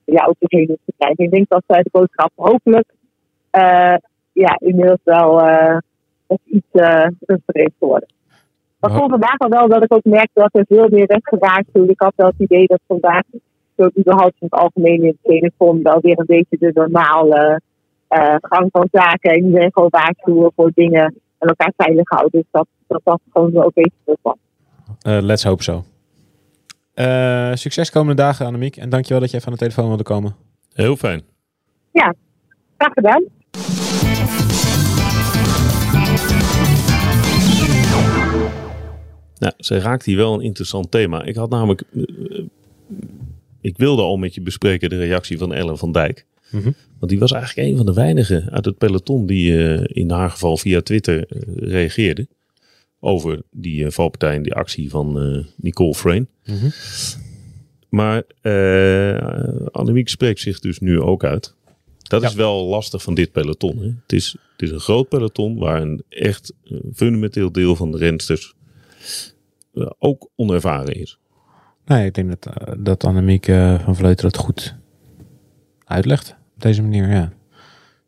ja, 0.04 0.24
over 0.24 0.36
zich 0.38 0.50
heen 0.50 0.66
te 0.66 0.92
krijgen. 0.98 1.24
Ik 1.24 1.30
denk 1.30 1.48
dat 1.48 1.62
de 1.66 1.88
boodschap 1.92 2.30
hopelijk 2.34 2.88
ja, 4.32 4.56
inmiddels 4.58 5.00
wel 5.02 5.42
iets 6.44 6.66
rustiger 7.20 7.62
is 7.62 7.72
geworden. 7.78 8.08
Maar 8.80 8.90
voor 8.90 9.08
vandaag 9.08 9.38
al 9.38 9.48
wel 9.48 9.68
dat 9.68 9.82
ik 9.82 9.94
ook 9.94 10.04
merkte 10.04 10.40
dat 10.40 10.50
er 10.52 10.64
veel 10.68 10.88
meer 10.90 11.06
werd 11.06 11.64
toen. 11.72 11.88
Ik 11.88 12.00
had 12.00 12.12
wel 12.16 12.26
het 12.26 12.38
idee 12.38 12.66
dat 12.66 12.80
vandaag 12.86 13.22
zo 13.76 13.88
überhaupt 13.98 14.34
in 14.38 14.48
het 14.50 14.60
algemeen 14.60 15.02
in 15.02 15.06
het 15.06 15.16
peloton 15.22 15.82
wel 15.82 16.00
weer 16.00 16.18
een 16.18 16.26
beetje 16.26 16.56
de 16.58 16.70
normale 16.74 17.60
eh, 18.08 18.34
gang 18.40 18.68
van 18.72 18.88
zaken. 18.92 19.30
En 19.30 19.44
iedereen 19.44 19.72
gewoon 19.72 19.88
waarschuwen 19.90 20.52
voor 20.56 20.70
dingen 20.74 21.14
en 21.38 21.48
elkaar 21.48 21.72
veilig 21.76 22.08
houden. 22.08 22.40
Dus 22.40 22.48
dat 22.50 22.66
dat, 22.86 23.00
dat 23.04 23.20
gewoon 23.32 23.52
wel 23.52 23.64
oké 23.64 23.82
terug 24.04 24.18
was. 24.22 24.36
Eh, 25.00 25.18
let's 25.20 25.44
hope 25.44 25.62
so. 25.62 25.84
Eh, 26.94 27.52
succes 27.52 27.90
komende 27.90 28.22
dagen, 28.22 28.46
Annemiek. 28.46 28.76
En 28.76 28.88
dankjewel 28.88 29.20
dat 29.20 29.30
je 29.30 29.36
even 29.36 29.48
aan 29.48 29.54
de 29.54 29.60
telefoon 29.60 29.88
wilde 29.88 30.02
komen. 30.02 30.36
Heel 30.72 30.96
fijn. 30.96 31.22
Graag 32.76 32.92
gedaan. 32.92 33.24
Nou, 39.38 39.52
ze 39.58 39.78
raakt 39.78 40.04
hier 40.04 40.16
wel 40.16 40.34
een 40.34 40.40
interessant 40.40 40.90
thema. 40.90 41.24
Ik 41.24 41.34
had 41.36 41.50
namelijk... 41.50 41.82
eh, 41.94 42.02
eh, 42.38 42.44
ik 43.60 43.76
wilde 43.76 44.02
al 44.02 44.16
met 44.16 44.34
je 44.34 44.40
bespreken 44.40 44.88
de 44.90 44.96
reactie 44.98 45.38
van 45.38 45.52
Ellen 45.52 45.78
van 45.78 45.92
Dijk. 45.92 46.26
Mhm. 46.50 46.70
Want 46.98 47.10
die 47.10 47.18
was 47.20 47.32
eigenlijk 47.32 47.68
een 47.68 47.76
van 47.76 47.86
de 47.86 47.92
weinigen 47.92 48.50
uit 48.50 48.64
het 48.64 48.78
peloton 48.78 49.26
die 49.26 49.74
eh, 49.74 49.84
in 49.86 50.10
haar 50.10 50.30
geval 50.30 50.56
via 50.56 50.80
Twitter 50.82 51.26
reageerde. 51.56 52.26
Over 53.00 53.42
die 53.50 53.90
valpartij 53.90 54.34
en 54.34 54.42
die 54.42 54.54
actie 54.54 54.90
van 54.90 55.44
Nicole 55.56 55.94
Frame. 55.94 56.26
Mhm. 56.44 56.68
Maar 57.88 58.22
Annemiek 59.72 60.08
spreekt 60.08 60.40
zich 60.40 60.58
dus 60.60 60.78
nu 60.78 61.00
ook 61.00 61.24
uit. 61.24 61.54
Dat 62.02 62.22
Ja. 62.22 62.28
is 62.28 62.34
wel 62.34 62.64
lastig 62.66 63.02
van 63.02 63.14
dit 63.14 63.32
peloton. 63.32 63.78
Hè? 63.78 63.84
Het, 63.86 64.12
is, 64.12 64.36
het 64.52 64.62
is 64.62 64.70
een 64.70 64.80
groot 64.80 65.08
peloton 65.08 65.56
waar 65.58 65.82
een 65.82 66.02
echt 66.08 66.52
fundamenteel 66.94 67.52
deel 67.52 67.76
van 67.76 67.90
de 67.90 67.98
rensters 67.98 68.54
ook 69.98 70.28
onervaren 70.36 70.94
is. 70.94 71.18
Nee, 71.84 72.06
ik 72.06 72.14
denk 72.14 72.28
dat, 72.40 72.56
eh, 72.56 72.74
dat 72.78 73.04
Annemiek 73.04 73.48
eh, 73.48 73.80
van 73.80 73.96
Vleuten 73.96 74.26
het 74.26 74.36
goed 74.36 74.76
uitlegt. 75.84 76.36
Op 76.54 76.62
deze 76.62 76.82
manier, 76.82 77.08
ja. 77.08 77.32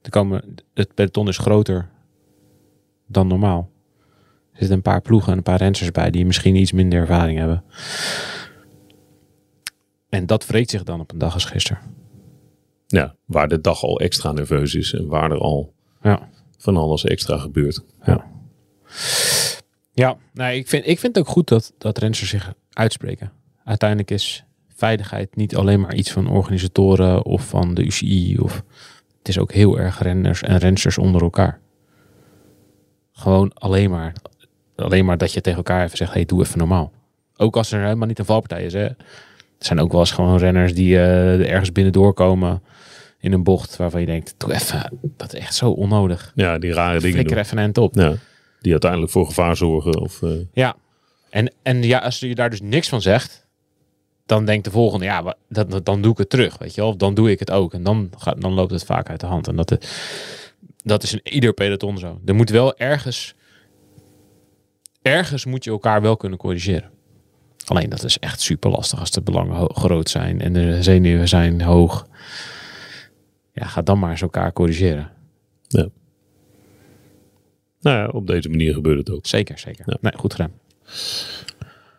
Er 0.02 0.11
komen, 0.11 0.54
het 0.74 0.94
peloton 0.94 1.28
is 1.28 1.38
groter 1.38 1.88
dan 3.06 3.26
normaal. 3.26 3.70
Er 4.52 4.58
zitten 4.58 4.76
een 4.76 4.82
paar 4.82 5.00
ploegen 5.00 5.30
en 5.32 5.37
een 5.37 5.42
paar 5.44 5.58
renners 5.58 5.90
bij 5.90 6.11
die 6.11 6.26
misschien 6.26 6.56
iets 6.56 6.72
minder 6.72 6.98
ervaring 7.00 7.38
hebben. 7.38 7.64
En 10.08 10.26
dat 10.26 10.46
wreekt 10.46 10.70
zich 10.70 10.82
dan 10.82 11.00
op 11.00 11.12
een 11.12 11.18
dag 11.18 11.34
als 11.34 11.44
gisteren. 11.44 11.82
Ja, 12.87 13.14
waar 13.24 13.48
de 13.48 13.61
dag 13.61 13.82
al 13.82 14.00
extra 14.00 14.32
nerveus 14.32 14.74
is 14.74 14.92
en 14.92 15.06
waar 15.06 15.30
er 15.30 15.38
al 15.38 15.74
Ja. 16.02 16.28
van 16.58 16.76
alles 16.76 17.04
extra 17.04 17.38
gebeurt. 17.38 17.84
Ja, 18.02 18.24
nee, 20.32 20.58
ik, 20.58 20.68
vind, 20.68 20.87
ik 20.87 20.98
vind 20.98 21.16
het 21.16 21.26
ook 21.26 21.32
goed 21.32 21.48
dat, 21.48 21.72
dat 21.78 21.98
renners 21.98 22.28
zich 22.28 22.52
uitspreken. 22.72 23.32
Uiteindelijk 23.64 24.11
is 24.11 24.44
veiligheid 24.74 25.37
niet 25.37 25.56
alleen 25.56 25.80
maar 25.80 25.94
iets 25.94 26.11
van 26.11 26.28
organisatoren 26.30 27.24
of 27.24 27.48
van 27.48 27.74
de 27.74 27.84
UCI. 27.84 28.38
Of, 28.38 28.62
het 29.18 29.28
is 29.28 29.38
ook 29.38 29.52
heel 29.52 29.78
erg 29.78 30.02
renners 30.02 30.42
en 30.42 30.58
rensters 30.58 30.98
onder 30.98 31.22
elkaar. 31.22 31.61
Gewoon 33.12 33.52
alleen 33.54 33.90
maar, 33.90 34.12
alleen 34.76 35.04
maar 35.04 35.18
dat 35.18 35.32
je 35.32 35.40
tegen 35.40 35.58
elkaar 35.58 35.84
even 35.84 35.96
zegt, 35.96 36.12
hey, 36.12 36.24
doe 36.24 36.42
even 36.42 36.58
normaal. 36.58 36.92
Ook 37.37 37.56
als 37.56 37.72
er 37.72 37.82
helemaal 37.82 38.06
niet 38.06 38.18
een 38.18 38.24
valpartij 38.24 38.64
is. 38.64 38.72
Hè. 38.72 38.84
Er 38.84 38.96
zijn 39.58 39.80
ook 39.80 39.90
wel 39.90 40.00
eens 40.00 40.11
gewoon 40.11 40.38
renners 40.38 40.74
die 40.74 40.96
eh, 40.96 41.50
ergens 41.50 41.72
binnendoor 41.72 42.14
komen 42.14 42.62
in 43.20 43.32
een 43.32 43.42
bocht 43.42 43.76
waarvan 43.76 44.00
je 44.00 44.06
denkt, 44.06 44.34
doe 44.37 44.52
even, 44.52 44.98
dat 45.16 45.34
is 45.34 45.40
echt 45.40 45.54
zo 45.54 45.70
onnodig. 45.70 46.32
Ja, 46.34 46.58
die 46.58 46.72
rare 46.72 47.00
dingen 47.00 47.14
Flikker 47.14 47.38
even 47.38 47.58
een 47.58 47.76
op. 47.76 47.94
Ja, 47.94 48.14
die 48.61 48.73
uiteindelijk 48.73 49.12
voor 49.12 49.27
gevaar 49.27 49.57
zorgen. 49.57 50.01
Of, 50.01 50.23
eh, 50.23 50.31
Ja. 50.53 50.77
En, 51.31 51.53
en 51.62 51.83
ja, 51.83 51.99
als 51.99 52.18
je 52.21 52.35
daar 52.35 52.51
dus 52.51 52.61
niks 52.61 52.88
van 52.88 53.03
zegt, 53.03 53.47
dan 54.27 54.44
denkt 54.44 54.64
de 54.64 54.71
volgende, 54.71 55.05
ja, 55.05 55.35
dat, 55.49 55.85
dan 55.87 56.03
doe 56.03 56.12
ik 56.12 56.18
het 56.18 56.31
terug, 56.31 56.59
weet 56.59 56.75
je 56.75 56.81
wel. 56.81 56.90
Of 56.90 56.97
dan 56.97 57.14
doe 57.14 57.31
ik 57.31 57.38
het 57.38 57.51
ook. 57.51 57.75
En 57.75 57.83
dan, 57.83 58.11
gaat, 58.18 58.40
dan 58.40 58.53
loopt 58.53 58.71
het 58.71 58.85
vaak 58.85 59.09
uit 59.09 59.21
de 59.21 59.27
hand. 59.27 59.49
En 59.49 59.57
dat, 59.57 59.68
de, 59.68 59.81
dat 60.85 61.03
is 61.03 61.12
in 61.12 61.21
ieder 61.23 61.53
peloton 61.53 61.99
zo. 61.99 62.21
Er 62.25 62.35
moet 62.35 62.51
wel 62.51 62.77
ergens, 62.79 63.35
ergens 65.03 65.44
moet 65.44 65.64
je 65.64 65.71
elkaar 65.71 66.03
wel 66.03 66.16
kunnen 66.16 66.38
corrigeren. 66.38 66.90
Alleen 67.64 67.88
dat 67.88 68.05
is 68.05 68.18
echt 68.18 68.40
super 68.40 68.71
lastig 68.71 69.01
als 69.01 69.11
de 69.11 69.23
belangen 69.23 69.75
groot 69.75 70.11
zijn 70.11 70.40
en 70.40 70.53
de 70.53 70.83
zenuwen 70.83 71.29
zijn 71.29 71.62
hoog. 71.62 72.07
Ja, 73.53 73.66
ga 73.66 73.83
dan 73.83 73.99
maar 73.99 74.11
eens 74.11 74.23
elkaar 74.23 74.53
corrigeren. 74.53 75.11
Nou 77.88 78.01
ja, 78.01 78.09
op 78.09 78.27
deze 78.27 78.48
manier 78.48 78.74
gebeurt 78.74 78.98
het 78.98 79.11
ook. 79.11 79.27
Zeker, 79.27 79.59
zeker. 79.59 79.85
Ja. 79.87 79.96
Nee, 80.01 80.12
goed 80.16 80.35
gedaan. 80.35 80.53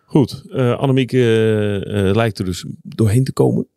Goed, 0.05 0.43
eh 0.51 0.77
Annemiek 0.77 1.13
eh, 1.13 2.07
eh, 2.07 2.15
lijkt 2.15 2.39
er 2.39 2.45
dus 2.45 2.65
doorheen 2.81 3.23
te 3.23 3.31
komen. 3.31 3.67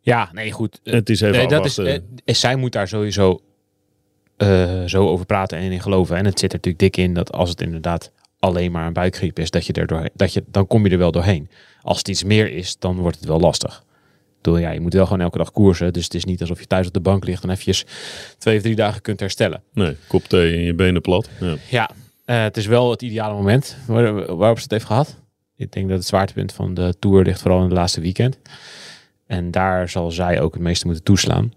Ja, 0.00 0.30
nee, 0.32 0.52
goed. 0.52 0.80
Het 0.84 1.10
is 1.10 1.20
even 1.20 1.36
Nee, 1.36 1.48
dat 1.48 1.64
is, 2.24 2.40
zij 2.40 2.56
moet 2.56 2.72
daar 2.72 2.88
sowieso 2.88 3.40
zo 4.86 5.08
over 5.08 5.26
praten 5.26 5.58
en 5.58 5.72
in 5.72 5.80
geloven. 5.80 6.16
En 6.16 6.24
het 6.24 6.38
zit 6.38 6.52
er 6.52 6.56
natuurlijk 6.56 6.94
dik 6.94 7.04
in 7.04 7.14
dat 7.14 7.32
als 7.32 7.50
het 7.50 7.60
inderdaad 7.60 8.12
alleen 8.38 8.72
maar 8.72 8.86
een 8.86 8.92
buikgriep 8.92 9.38
is, 9.38 9.50
dat 9.50 9.66
je 9.66 9.72
er 9.72 9.86
doorheen, 9.86 10.10
dat 10.14 10.32
je, 10.32 10.44
dan 10.46 10.66
kom 10.66 10.84
je 10.84 10.90
er 10.90 10.98
wel 10.98 11.12
doorheen. 11.12 11.50
Als 11.82 11.98
het 11.98 12.08
iets 12.08 12.24
meer 12.24 12.50
is, 12.52 12.78
dan 12.78 12.96
wordt 12.96 13.16
het 13.16 13.28
wel 13.28 13.40
lastig. 13.40 13.84
Bedoel, 14.42 14.58
ja, 14.58 14.70
je 14.70 14.80
moet 14.80 14.92
wel 14.92 15.04
gewoon 15.04 15.20
elke 15.20 15.38
dag 15.38 15.52
koersen. 15.52 15.92
Dus 15.92 16.04
het 16.04 16.14
is 16.14 16.24
niet 16.24 16.40
alsof 16.40 16.60
je 16.60 16.66
thuis 16.66 16.86
op 16.86 16.92
de 16.92 17.00
bank 17.00 17.24
ligt 17.24 17.42
en 17.42 17.50
eventjes 17.50 17.84
twee 18.38 18.56
of 18.56 18.62
drie 18.62 18.74
dagen 18.74 19.02
kunt 19.02 19.20
herstellen. 19.20 19.62
nee, 19.72 19.96
kop 20.08 20.24
thee 20.24 20.54
en 20.54 20.62
je 20.62 20.74
benen 20.74 21.02
plat. 21.02 21.28
Ja. 21.40 21.56
Ja, 21.70 21.90
eh, 22.24 22.42
het 22.42 22.56
is 22.56 22.66
wel 22.66 22.90
het 22.90 23.02
ideale 23.02 23.34
moment 23.34 23.76
waar, 23.86 24.36
waarop 24.36 24.56
ze 24.56 24.62
het 24.62 24.72
heeft 24.72 24.84
gehad. 24.84 25.16
Ik 25.56 25.72
denk 25.72 25.88
dat 25.88 25.98
het 25.98 26.06
zwaartepunt 26.06 26.52
van 26.52 26.74
de 26.74 26.94
Tour 26.98 27.24
ligt 27.24 27.40
vooral 27.40 27.58
in 27.58 27.64
het 27.64 27.74
laatste 27.74 28.00
weekend. 28.00 28.38
En 29.26 29.50
daar 29.50 29.88
zal 29.88 30.10
zij 30.10 30.40
ook 30.40 30.52
het 30.52 30.62
meeste 30.62 30.86
moeten 30.86 31.04
toeslaan. 31.04 31.52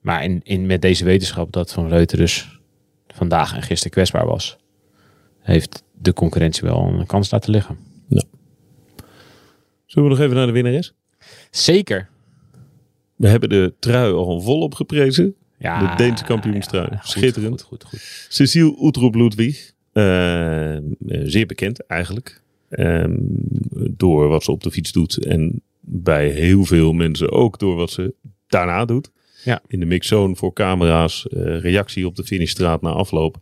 Maar 0.00 0.24
in, 0.24 0.40
in, 0.42 0.66
met 0.66 0.82
deze 0.82 1.04
wetenschap 1.04 1.52
dat 1.52 1.72
Van 1.72 1.88
Vleuten 1.88 2.18
dus 2.18 2.60
vandaag 3.06 3.54
en 3.54 3.62
gisteren 3.62 3.92
kwetsbaar 3.92 4.26
was, 4.26 4.56
heeft 5.40 5.82
de 5.92 6.12
concurrentie 6.12 6.62
wel 6.62 6.86
een 6.86 7.06
kans 7.06 7.30
laten 7.30 7.50
liggen. 7.50 7.78
Zullen 9.86 10.08
we 10.08 10.14
nog 10.14 10.24
even 10.24 10.36
naar 10.36 10.46
de 10.46 10.52
winnares? 10.52 10.94
Zeker. 11.50 12.08
We 13.16 13.28
hebben 13.28 13.48
de 13.48 13.74
trui 13.78 14.12
al 14.12 14.40
volop 14.40 14.74
geprezen. 14.74 15.34
Ja, 15.58 15.90
De 15.96 16.02
Deense 16.02 16.24
kampioenstrui. 16.24 16.88
Schitterend. 17.02 17.62
Goed, 17.62 17.82
goed, 17.84 17.88
goed. 18.00 18.26
Cecile 18.28 19.10
Ludwig. 19.12 19.72
eh, 19.92 20.76
eh, 20.76 20.82
zeer 21.24 21.46
bekend 21.46 21.86
eigenlijk. 21.86 22.42
Ehm, 22.68 23.16
door 23.90 24.28
wat 24.28 24.42
ze 24.44 24.50
op 24.52 24.62
de 24.62 24.70
fiets 24.70 24.92
doet. 24.92 25.24
En 25.24 25.62
bij 25.80 26.28
heel 26.28 26.64
veel 26.64 26.92
mensen 26.92 27.30
ook 27.32 27.58
door 27.58 27.76
wat 27.76 27.90
ze 27.90 28.14
daarna 28.46 28.84
doet. 28.84 29.10
Ja. 29.44 29.62
In 29.66 29.80
de 29.80 29.86
mixzone 29.86 30.36
voor 30.36 30.52
camera's. 30.52 31.28
eh, 31.28 31.60
reactie 31.60 32.06
op 32.06 32.16
de 32.16 32.24
finishstraat 32.24 32.82
na 32.82 32.90
afloop. 32.90 33.36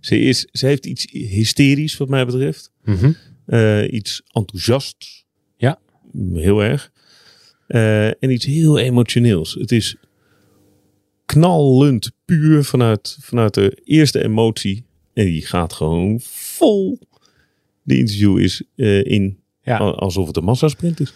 Ze, 0.00 0.18
is, 0.18 0.48
ze 0.52 0.66
heeft 0.66 0.86
iets 0.86 1.06
hysterisch 1.10 1.96
wat 1.96 2.08
mij 2.08 2.26
betreft. 2.26 2.72
Mhm. 2.84 3.12
Iets 3.90 4.22
enthousiast. 4.32 5.24
Ja. 5.56 5.78
Heel 6.32 6.62
erg. 6.62 6.90
Eh, 7.70 8.06
en 8.06 8.30
iets 8.30 8.44
heel 8.46 8.78
emotioneels. 8.78 9.54
Het 9.54 9.72
is 9.72 9.96
knallend 11.26 12.10
puur 12.24 12.64
vanuit, 12.64 13.16
vanuit 13.20 13.54
de 13.54 13.80
eerste 13.84 14.22
emotie. 14.24 14.84
En 15.14 15.24
die 15.24 15.46
gaat 15.46 15.72
gewoon 15.72 16.18
vol. 16.22 16.98
De 17.82 17.98
interview 17.98 18.38
is 18.38 18.62
eh, 18.76 19.04
in 19.04 19.38
Ja. 19.62 19.76
alsof 19.78 20.26
het 20.26 20.36
een 20.36 20.44
massasprint 20.44 21.00
is. 21.00 21.14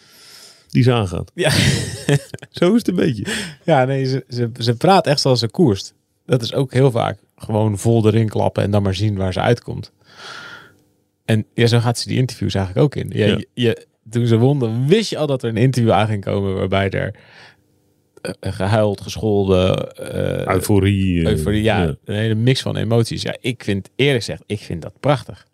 Die 0.69 0.83
ze 0.83 0.93
aangaat. 0.93 1.31
Ja. 1.35 1.51
Zo 2.51 2.71
is 2.73 2.79
het 2.79 2.89
een 2.89 2.95
beetje. 2.95 3.27
Ja, 3.65 3.85
nee, 3.85 4.05
ze, 4.05 4.25
ze, 4.29 4.51
ze 4.59 4.77
praat 4.77 5.07
echt 5.07 5.21
zoals 5.21 5.41
ze 5.41 5.49
koerst. 5.49 5.95
Dat 6.27 6.43
is 6.43 6.53
ook 6.55 6.73
heel 6.73 6.91
vaak 6.91 7.19
gewoon 7.37 7.79
vol 7.79 8.07
erin 8.07 8.29
klappen 8.29 8.63
en 8.63 8.71
dan 8.71 8.83
maar 8.83 8.95
zien 8.95 9.17
waar 9.17 9.33
ze 9.33 9.41
uitkomt. 9.41 9.93
En 11.25 11.47
ja, 11.55 11.67
zo 11.67 11.79
gaat 11.79 11.99
ze 11.99 12.09
die 12.09 12.19
interviews 12.19 12.55
eigenlijk 12.55 12.87
ook 12.87 12.97
in. 13.05 13.11
Ja, 13.19 13.39
je- 13.55 13.87
toen 14.11 14.27
ze 14.27 14.37
won, 14.37 14.59
dan 14.59 14.89
wist 14.89 15.11
je 15.11 15.17
al 15.19 15.27
dat 15.27 15.43
er 15.43 15.49
een 15.49 15.57
interview 15.57 15.93
aan 15.93 16.07
ging 16.07 16.25
komen 16.25 16.55
waarbij 16.55 16.91
er 16.91 17.15
eh, 18.41 18.53
gehuild, 18.53 19.01
gescholden, 19.01 19.97
eh, 19.97 20.47
Euforie. 20.55 21.25
eh, 21.25 21.31
euforie, 21.31 21.63
ja, 21.63 21.83
ja. 21.83 21.95
een 22.05 22.15
hele 22.15 22.35
mix 22.35 22.63
van 22.63 22.77
emoties. 22.77 23.23
Ja, 23.23 23.37
ik 23.41 23.65
vind, 23.65 23.91
eerlijk 23.97 24.25
gezegd, 24.25 24.43
ik 24.47 24.61
vind 24.61 24.83
dat 24.83 25.01
prachtig. 25.01 25.47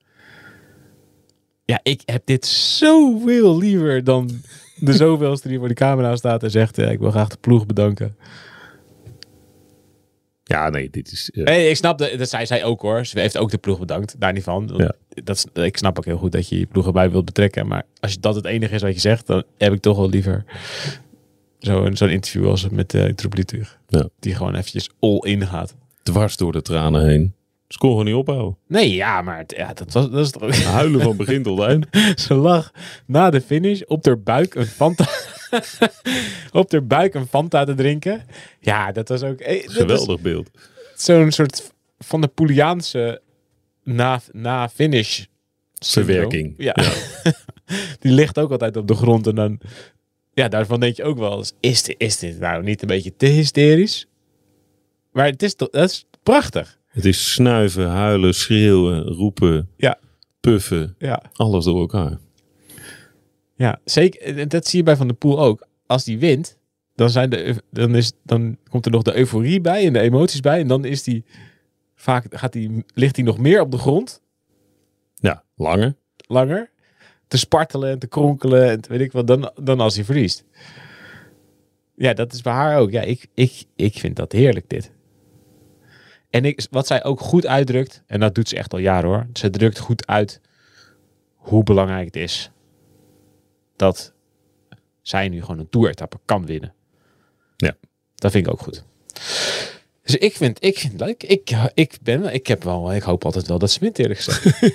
Ja, 1.64 1.80
ik 1.82 2.02
heb 2.04 2.22
dit 2.24 2.46
zoveel 2.46 3.58
liever 3.58 4.04
dan 4.04 4.30
de 4.76 4.92
zoveelste 5.04 5.48
die 5.48 5.58
voor 5.58 5.68
de 5.68 5.74
camera 5.74 6.16
staat 6.16 6.42
en 6.42 6.50
zegt, 6.50 6.78
ik 6.78 6.98
wil 6.98 7.10
graag 7.10 7.28
de 7.28 7.36
ploeg 7.40 7.66
bedanken. 7.66 8.16
Ja, 10.44 10.68
nee, 10.68 10.90
dit 10.90 11.12
is... 11.12 11.30
Nee, 11.32 11.68
ik 11.68 11.76
snap, 11.76 11.98
de, 11.98 12.14
dat 12.16 12.28
zei 12.28 12.46
zij 12.46 12.64
ook 12.64 12.80
hoor. 12.80 13.06
Ze 13.06 13.20
heeft 13.20 13.38
ook 13.38 13.50
de 13.50 13.58
ploeg 13.58 13.78
bedankt, 13.78 14.20
daar 14.20 14.32
niet 14.32 14.42
van. 14.42 14.70
Ja. 14.76 14.94
Dat, 15.24 15.37
is- 15.54 15.62
ik 15.64 15.76
snap 15.76 15.98
ook 15.98 16.04
heel 16.04 16.18
goed 16.18 16.33
dat 16.33 16.48
je 16.48 16.59
je 16.59 16.66
ploeg 16.66 16.87
erbij 16.87 17.11
wilt 17.11 17.24
betrekken. 17.24 17.66
Maar 17.66 17.83
als 18.00 18.20
dat 18.20 18.35
het 18.35 18.44
enige 18.44 18.74
is 18.74 18.83
wat 18.83 18.94
je 18.94 19.00
zegt, 19.00 19.26
dan 19.26 19.42
heb 19.59 19.72
ik 19.72 19.80
toch 19.80 19.96
wel 19.96 20.09
liever 20.09 20.44
zo'n 21.59 21.96
zo'n 21.96 22.09
interview 22.09 22.48
als 22.48 22.68
met 22.68 22.94
uh. 22.94 23.09
Ja. 23.88 24.09
Die 24.18 24.35
gewoon 24.35 24.54
eventjes 24.54 24.90
all 25.00 25.18
in 25.22 25.46
gaat. 25.46 25.74
dwars 26.02 26.37
door 26.37 26.52
de 26.52 26.62
tranen 26.62 27.06
heen. 27.06 27.35
Ze 27.68 27.78
kon 27.78 27.90
gewoon 27.90 28.04
niet 28.04 28.14
ophouden. 28.14 28.56
Nee, 28.68 28.94
ja, 28.94 29.22
maar 29.22 29.38
het- 29.38 29.54
ja, 29.56 29.72
dat, 29.72 29.92
was, 29.92 30.11
dat 30.11 30.24
is 30.24 30.30
toch. 30.30 30.64
Huilen 30.64 31.00
van 31.00 31.16
begin 31.16 31.42
tot 31.42 31.61
eind. 31.61 31.87
Ze 32.20 32.35
lag 32.35 32.70
na 33.06 33.30
de 33.30 33.40
finish 33.40 33.80
op 33.87 34.04
haar 34.04 34.20
buik 34.20 34.54
een 34.54 34.66
Fanta... 34.66 35.04
op 36.52 36.72
haar 36.72 36.87
buik 36.87 37.14
een 37.14 37.26
Fanta 37.26 37.64
te 37.64 37.74
drinken. 37.74 38.22
Ja, 38.61 38.92
dat 38.92 39.09
was 39.09 39.22
ook... 39.22 39.40
eh, 39.40 39.62
dat 39.62 39.72
Geweldig 39.72 40.20
beeld. 40.20 40.50
Zo'n 40.96 41.30
soort 41.30 41.72
van 41.98 42.20
de 42.20 42.28
Poeliaanse 42.28 43.20
na, 43.94 44.20
na 44.33 44.68
finish 44.68 45.24
Verwerking. 45.79 46.55
Ja. 46.57 46.74
Die 48.00 48.12
ligt 48.12 48.38
ook 48.38 48.50
altijd 48.50 48.76
op 48.76 48.88
de 48.88 48.94
grond 48.94 49.26
en 49.26 49.35
dan... 49.35 49.61
Ja, 50.33 50.48
daarvan 50.48 50.81
denk 50.81 50.96
je 50.96 51.03
ook 51.05 51.18
wel 51.18 51.38
eens, 51.38 51.53
is 51.61 51.83
dit, 51.83 51.94
is 51.98 52.18
dit 52.18 52.38
nou 52.40 52.62
niet 52.62 52.83
een 52.83 52.88
beetje 52.88 53.16
te 53.16 53.26
hysterisch? 53.26 54.07
Maar 55.12 55.26
het 55.26 55.42
is 55.42 55.55
toch, 55.55 55.70
dat 55.70 55.90
is 55.90 56.07
prachtig. 56.22 56.79
Het 56.87 57.05
is 57.05 57.33
snuiven, 57.33 57.88
huilen, 57.88 58.35
schreeuwen, 58.35 59.03
roepen, 59.03 59.68
Ja. 59.76 59.98
puffen. 60.40 60.94
Ja. 60.98 61.22
Alles 61.33 61.64
door 61.64 61.81
elkaar. 61.81 62.18
Ja, 63.57 63.81
zeker. 63.85 64.37
En 64.37 64.48
Dat 64.48 64.66
zie 64.66 64.79
je 64.79 64.85
bij 64.85 64.96
Van 64.96 65.07
der 65.07 65.16
Poel 65.16 65.40
ook. 65.40 65.66
Als 65.87 66.05
die 66.05 66.18
wint, 66.18 66.59
dan, 66.94 67.11
zijn 67.11 67.31
de, 67.31 67.62
dan, 67.70 67.94
is, 67.94 68.12
dan 68.24 68.57
komt 68.68 68.87
er 68.87 68.92
nog 68.92 69.03
de 69.03 69.16
euforie 69.16 69.61
bij 69.61 69.87
en 69.87 69.92
de 69.92 70.00
emoties 70.00 70.40
bij. 70.40 70.61
En 70.61 70.66
dan 70.68 70.85
is 70.85 71.03
die 71.03 71.24
vaak 72.00 72.26
gaat 72.30 72.52
die, 72.52 72.84
ligt 72.94 73.16
hij 73.16 73.24
nog 73.24 73.38
meer 73.38 73.60
op 73.60 73.70
de 73.70 73.78
grond, 73.78 74.22
Ja, 75.14 75.44
langer. 75.54 75.96
langer, 76.16 76.70
te 77.28 77.38
spartelen 77.38 77.90
en 77.90 77.98
te 77.98 78.06
kronkelen 78.06 78.70
en 78.70 78.80
weet 78.88 79.00
ik 79.00 79.12
wat, 79.12 79.26
dan, 79.26 79.52
dan 79.62 79.80
als 79.80 79.94
hij 79.94 80.04
verliest. 80.04 80.44
Ja, 81.94 82.12
dat 82.12 82.32
is 82.32 82.42
bij 82.42 82.52
haar 82.52 82.78
ook. 82.78 82.90
Ja, 82.90 83.00
ik, 83.00 83.26
ik, 83.34 83.64
ik 83.76 83.98
vind 83.98 84.16
dat 84.16 84.32
heerlijk, 84.32 84.68
dit. 84.68 84.92
En 86.30 86.44
ik, 86.44 86.66
wat 86.70 86.86
zij 86.86 87.04
ook 87.04 87.20
goed 87.20 87.46
uitdrukt, 87.46 88.02
en 88.06 88.20
dat 88.20 88.34
doet 88.34 88.48
ze 88.48 88.56
echt 88.56 88.72
al 88.72 88.78
jaren 88.78 89.08
hoor. 89.08 89.26
Ze 89.32 89.50
drukt 89.50 89.78
goed 89.78 90.06
uit 90.06 90.40
hoe 91.34 91.62
belangrijk 91.62 92.04
het 92.04 92.16
is 92.16 92.50
dat 93.76 94.12
zij 95.02 95.28
nu 95.28 95.40
gewoon 95.40 95.58
een 95.58 95.68
toeretappe 95.68 96.18
kan 96.24 96.46
winnen. 96.46 96.74
Ja. 97.56 97.76
Dat 98.14 98.30
vind 98.30 98.46
ik 98.46 98.52
ook 98.52 98.60
goed. 98.60 98.84
Dus 100.02 100.16
ik 100.16 100.36
vind, 100.36 100.64
ik 100.64 100.78
vind 100.78 101.00
leuk. 101.00 101.22
Ik, 101.22 101.50
ik 101.74 101.98
ben, 102.02 102.34
ik 102.34 102.46
heb 102.46 102.62
wel, 102.62 102.94
ik 102.94 103.02
hoop 103.02 103.24
altijd 103.24 103.46
wel 103.46 103.58
dat 103.58 103.70
ze 103.70 103.80
wint 103.80 103.98
eerlijk 103.98 104.20
gezegd. 104.20 104.60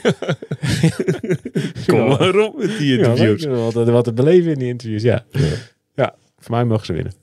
Kom 1.87 1.97
Ja. 1.99 2.05
maar 2.17 2.39
op 2.39 2.57
met 2.57 2.77
die 2.77 2.97
Ja, 2.97 2.99
interviews. 3.07 3.43
ik 3.43 3.49
wil 3.49 3.71
wat, 3.71 3.87
wat 3.89 4.03
te 4.03 4.13
beleven 4.13 4.51
in 4.51 4.59
die 4.59 4.67
interviews, 4.67 5.01
ja. 5.01 5.25
ja. 5.95 6.15
voor 6.39 6.51
mij 6.55 6.65
mogen 6.65 6.85
ze 6.85 6.93
winnen. 6.93 7.13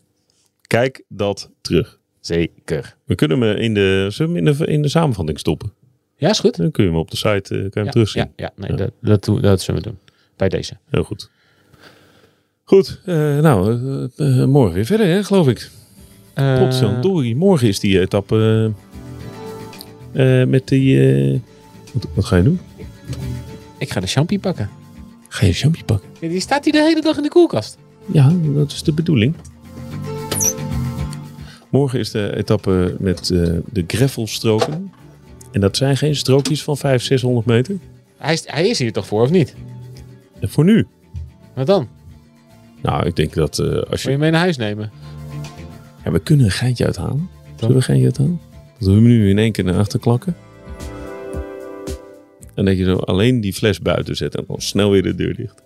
Kijk 0.66 1.04
dat 1.08 1.50
terug. 1.60 1.98
Zeker. 2.20 2.96
We 3.04 3.14
kunnen 3.14 3.40
hem 3.40 3.56
in 3.56 3.74
de, 3.74 4.14
in 4.34 4.44
de, 4.44 4.66
in 4.66 4.82
de 4.82 4.88
samenvatting 4.88 5.38
stoppen. 5.38 5.72
Ja, 6.16 6.30
is 6.30 6.38
goed. 6.40 6.56
Dan 6.56 6.70
kun 6.70 6.84
je 6.84 6.90
hem 6.90 6.98
op 6.98 7.10
de 7.10 7.16
site 7.16 7.54
eh, 7.54 7.58
kan 7.58 7.58
je 7.58 7.70
hem 7.72 7.84
Ja, 7.84 7.90
terugzien. 7.90 8.22
ja, 8.22 8.30
ja, 8.36 8.52
nee, 8.56 8.70
Ja. 8.70 8.76
Dat, 8.76 8.90
dat, 9.00 9.24
doen- 9.24 9.40
dat 9.40 9.60
zullen 9.62 9.82
we 9.82 9.88
doen. 9.88 9.98
Bij 10.36 10.48
deze. 10.48 10.76
Heel 10.90 11.04
goed. 11.04 11.30
Goed, 12.64 13.00
eh, 13.04 13.38
nou, 13.40 13.72
eh, 14.16 14.40
eh, 14.40 14.46
morgen 14.48 14.74
weer 14.74 14.84
verder, 14.84 15.06
hè, 15.06 15.24
geloof 15.24 15.48
ik. 15.48 15.70
Uh, 16.38 16.58
Potjandori. 16.58 17.34
Morgen 17.36 17.68
is 17.68 17.80
die 17.80 18.00
etappe 18.00 18.72
eh, 20.12 20.40
eh, 20.42 20.48
met 20.48 20.68
die... 20.68 21.14
eh, 21.32 21.38
wat, 21.92 22.06
wat 22.14 22.24
ga 22.24 22.36
je 22.36 22.42
doen? 22.42 22.60
ik 23.78 23.90
ga 23.92 24.00
de 24.00 24.06
champie 24.06 24.38
pakken. 24.38 24.70
Ga 25.28 25.46
je 25.46 25.52
champie 25.52 25.84
pakken? 25.84 26.08
Ja, 26.20 26.28
die 26.28 26.40
staat 26.40 26.64
hier 26.64 26.72
de 26.72 26.82
hele 26.82 27.00
dag 27.00 27.16
in 27.16 27.22
de 27.22 27.28
koelkast. 27.28 27.78
Ja, 28.12 28.32
dat 28.54 28.72
is 28.72 28.82
de 28.82 28.92
bedoeling. 28.92 29.34
Morgen 31.70 31.98
is 31.98 32.10
de 32.10 32.36
etappe 32.36 32.96
met 32.98 33.30
eh, 33.30 33.42
de 33.72 33.84
greffelstroken. 33.86 34.92
En 35.52 35.60
dat 35.60 35.76
zijn 35.76 35.96
geen 35.96 36.16
strookjes 36.16 36.62
van 36.62 36.76
500, 36.76 37.04
600 37.08 37.46
meter. 37.46 37.78
Hij 38.16 38.32
is, 38.32 38.42
hij 38.46 38.68
is 38.68 38.78
hier 38.78 38.92
toch 38.92 39.06
voor, 39.06 39.22
of 39.22 39.30
niet? 39.30 39.54
En 40.40 40.48
voor 40.48 40.64
nu. 40.64 40.86
Wat 41.54 41.66
dan? 41.66 41.88
Nou, 42.82 43.06
ik 43.06 43.16
denk 43.16 43.34
dat 43.34 43.58
eh, 43.58 43.66
als 43.66 43.82
Wil 43.88 43.98
je... 44.02 44.10
je 44.10 44.18
mee 44.18 44.30
naar 44.30 44.40
huis 44.40 44.56
nemen? 44.56 44.90
Ja, 46.04 46.10
we 46.10 46.18
kunnen 46.18 46.44
een 46.46 46.52
geintje 46.52 46.84
uithalen. 46.84 47.28
Zullen 47.56 47.70
we 47.70 47.74
een 47.74 47.82
geintje 47.82 48.04
uithalen? 48.04 48.40
Dat 48.78 48.88
we 48.88 48.94
hem 48.94 49.02
nu 49.02 49.28
in 49.28 49.38
één 49.38 49.52
keer 49.52 49.64
naar 49.64 49.78
achter 49.78 50.00
klakken. 50.00 50.36
En 52.54 52.64
dat 52.64 52.78
je 52.78 52.84
zo 52.84 52.96
alleen 52.96 53.40
die 53.40 53.52
fles 53.52 53.80
buiten 53.80 54.16
zet 54.16 54.36
en 54.36 54.44
dan 54.46 54.60
snel 54.60 54.90
weer 54.90 55.02
de 55.02 55.14
deur 55.14 55.36
dicht. 55.36 55.62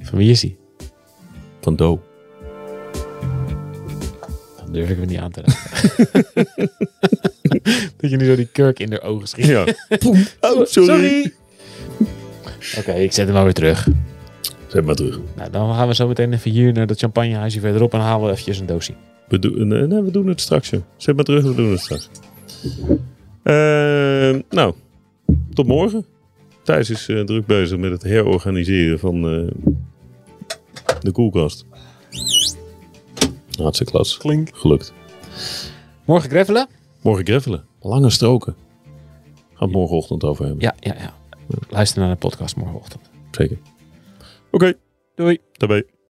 Van 0.00 0.18
wie 0.18 0.30
is 0.30 0.42
hij? 0.42 0.56
Van 1.60 1.76
Do. 1.76 2.02
Dan 4.56 4.72
durf 4.72 4.90
ik 4.90 4.98
me 4.98 5.04
niet 5.04 5.18
aan 5.18 5.30
te 5.30 5.40
raken. 5.40 6.70
dat 7.96 8.10
je 8.10 8.16
nu 8.16 8.24
zo 8.24 8.36
die 8.36 8.48
kurk 8.52 8.78
in 8.78 8.90
de 8.90 9.00
ogen 9.00 9.28
schiet. 9.28 9.46
Ja. 9.46 9.64
Oh, 10.40 10.64
sorry. 10.64 11.32
Oké, 12.78 12.92
ik 12.92 13.12
zet 13.12 13.24
hem 13.24 13.34
maar 13.34 13.44
weer 13.44 13.52
terug. 13.52 13.88
Zet 14.72 14.84
maar 14.84 14.94
terug. 14.94 15.20
Nou, 15.36 15.50
dan 15.50 15.74
gaan 15.74 15.88
we 15.88 15.94
zo 15.94 16.08
meteen 16.08 16.32
even 16.32 16.50
hier 16.50 16.72
naar 16.72 16.86
dat 16.86 16.98
champagnehuisje 16.98 17.60
verderop 17.60 17.92
en 17.92 18.00
halen 18.00 18.26
we 18.26 18.30
eventjes 18.32 18.58
een 18.58 18.66
doosje. 18.66 18.94
We, 19.28 19.38
doen, 19.38 19.68
nee, 19.68 19.86
nee, 19.86 20.02
we 20.02 20.10
doen 20.10 20.26
het 20.26 20.40
straks. 20.40 20.70
joh. 20.70 20.82
Zet 20.96 21.16
maar 21.16 21.24
terug, 21.24 21.44
we 21.44 21.54
doen 21.54 21.70
het 21.70 21.80
straks. 21.80 22.08
Eh, 23.42 24.40
nou, 24.50 24.74
tot 25.54 25.66
morgen. 25.66 26.04
Thijs 26.62 26.90
is 26.90 27.08
eh, 27.08 27.20
druk 27.20 27.46
bezig 27.46 27.78
met 27.78 27.90
het 27.90 28.02
herorganiseren 28.02 28.98
van 28.98 29.14
eh, 29.14 29.72
de 31.00 31.12
koelkast. 31.12 31.64
Hartstikke 33.58 33.92
klas. 33.92 34.16
Klink. 34.16 34.50
Gelukt. 34.52 34.92
Morgen 36.04 36.30
greffelen? 36.30 36.68
Morgen 37.00 37.26
greffelen. 37.26 37.64
Lange 37.80 38.10
stroken. 38.10 38.54
Gaan 39.54 39.68
we 39.68 39.76
morgenochtend 39.76 40.24
over 40.24 40.44
hebben. 40.44 40.62
Ja, 40.62 40.74
ja, 40.78 40.94
ja. 40.98 41.14
Luister 41.68 42.00
naar 42.00 42.10
de 42.10 42.16
podcast 42.16 42.56
morgenochtend. 42.56 43.10
Zeker. 43.30 43.58
Oké, 44.52 44.74
Doei. 45.16 45.38
daarbij. 45.52 46.01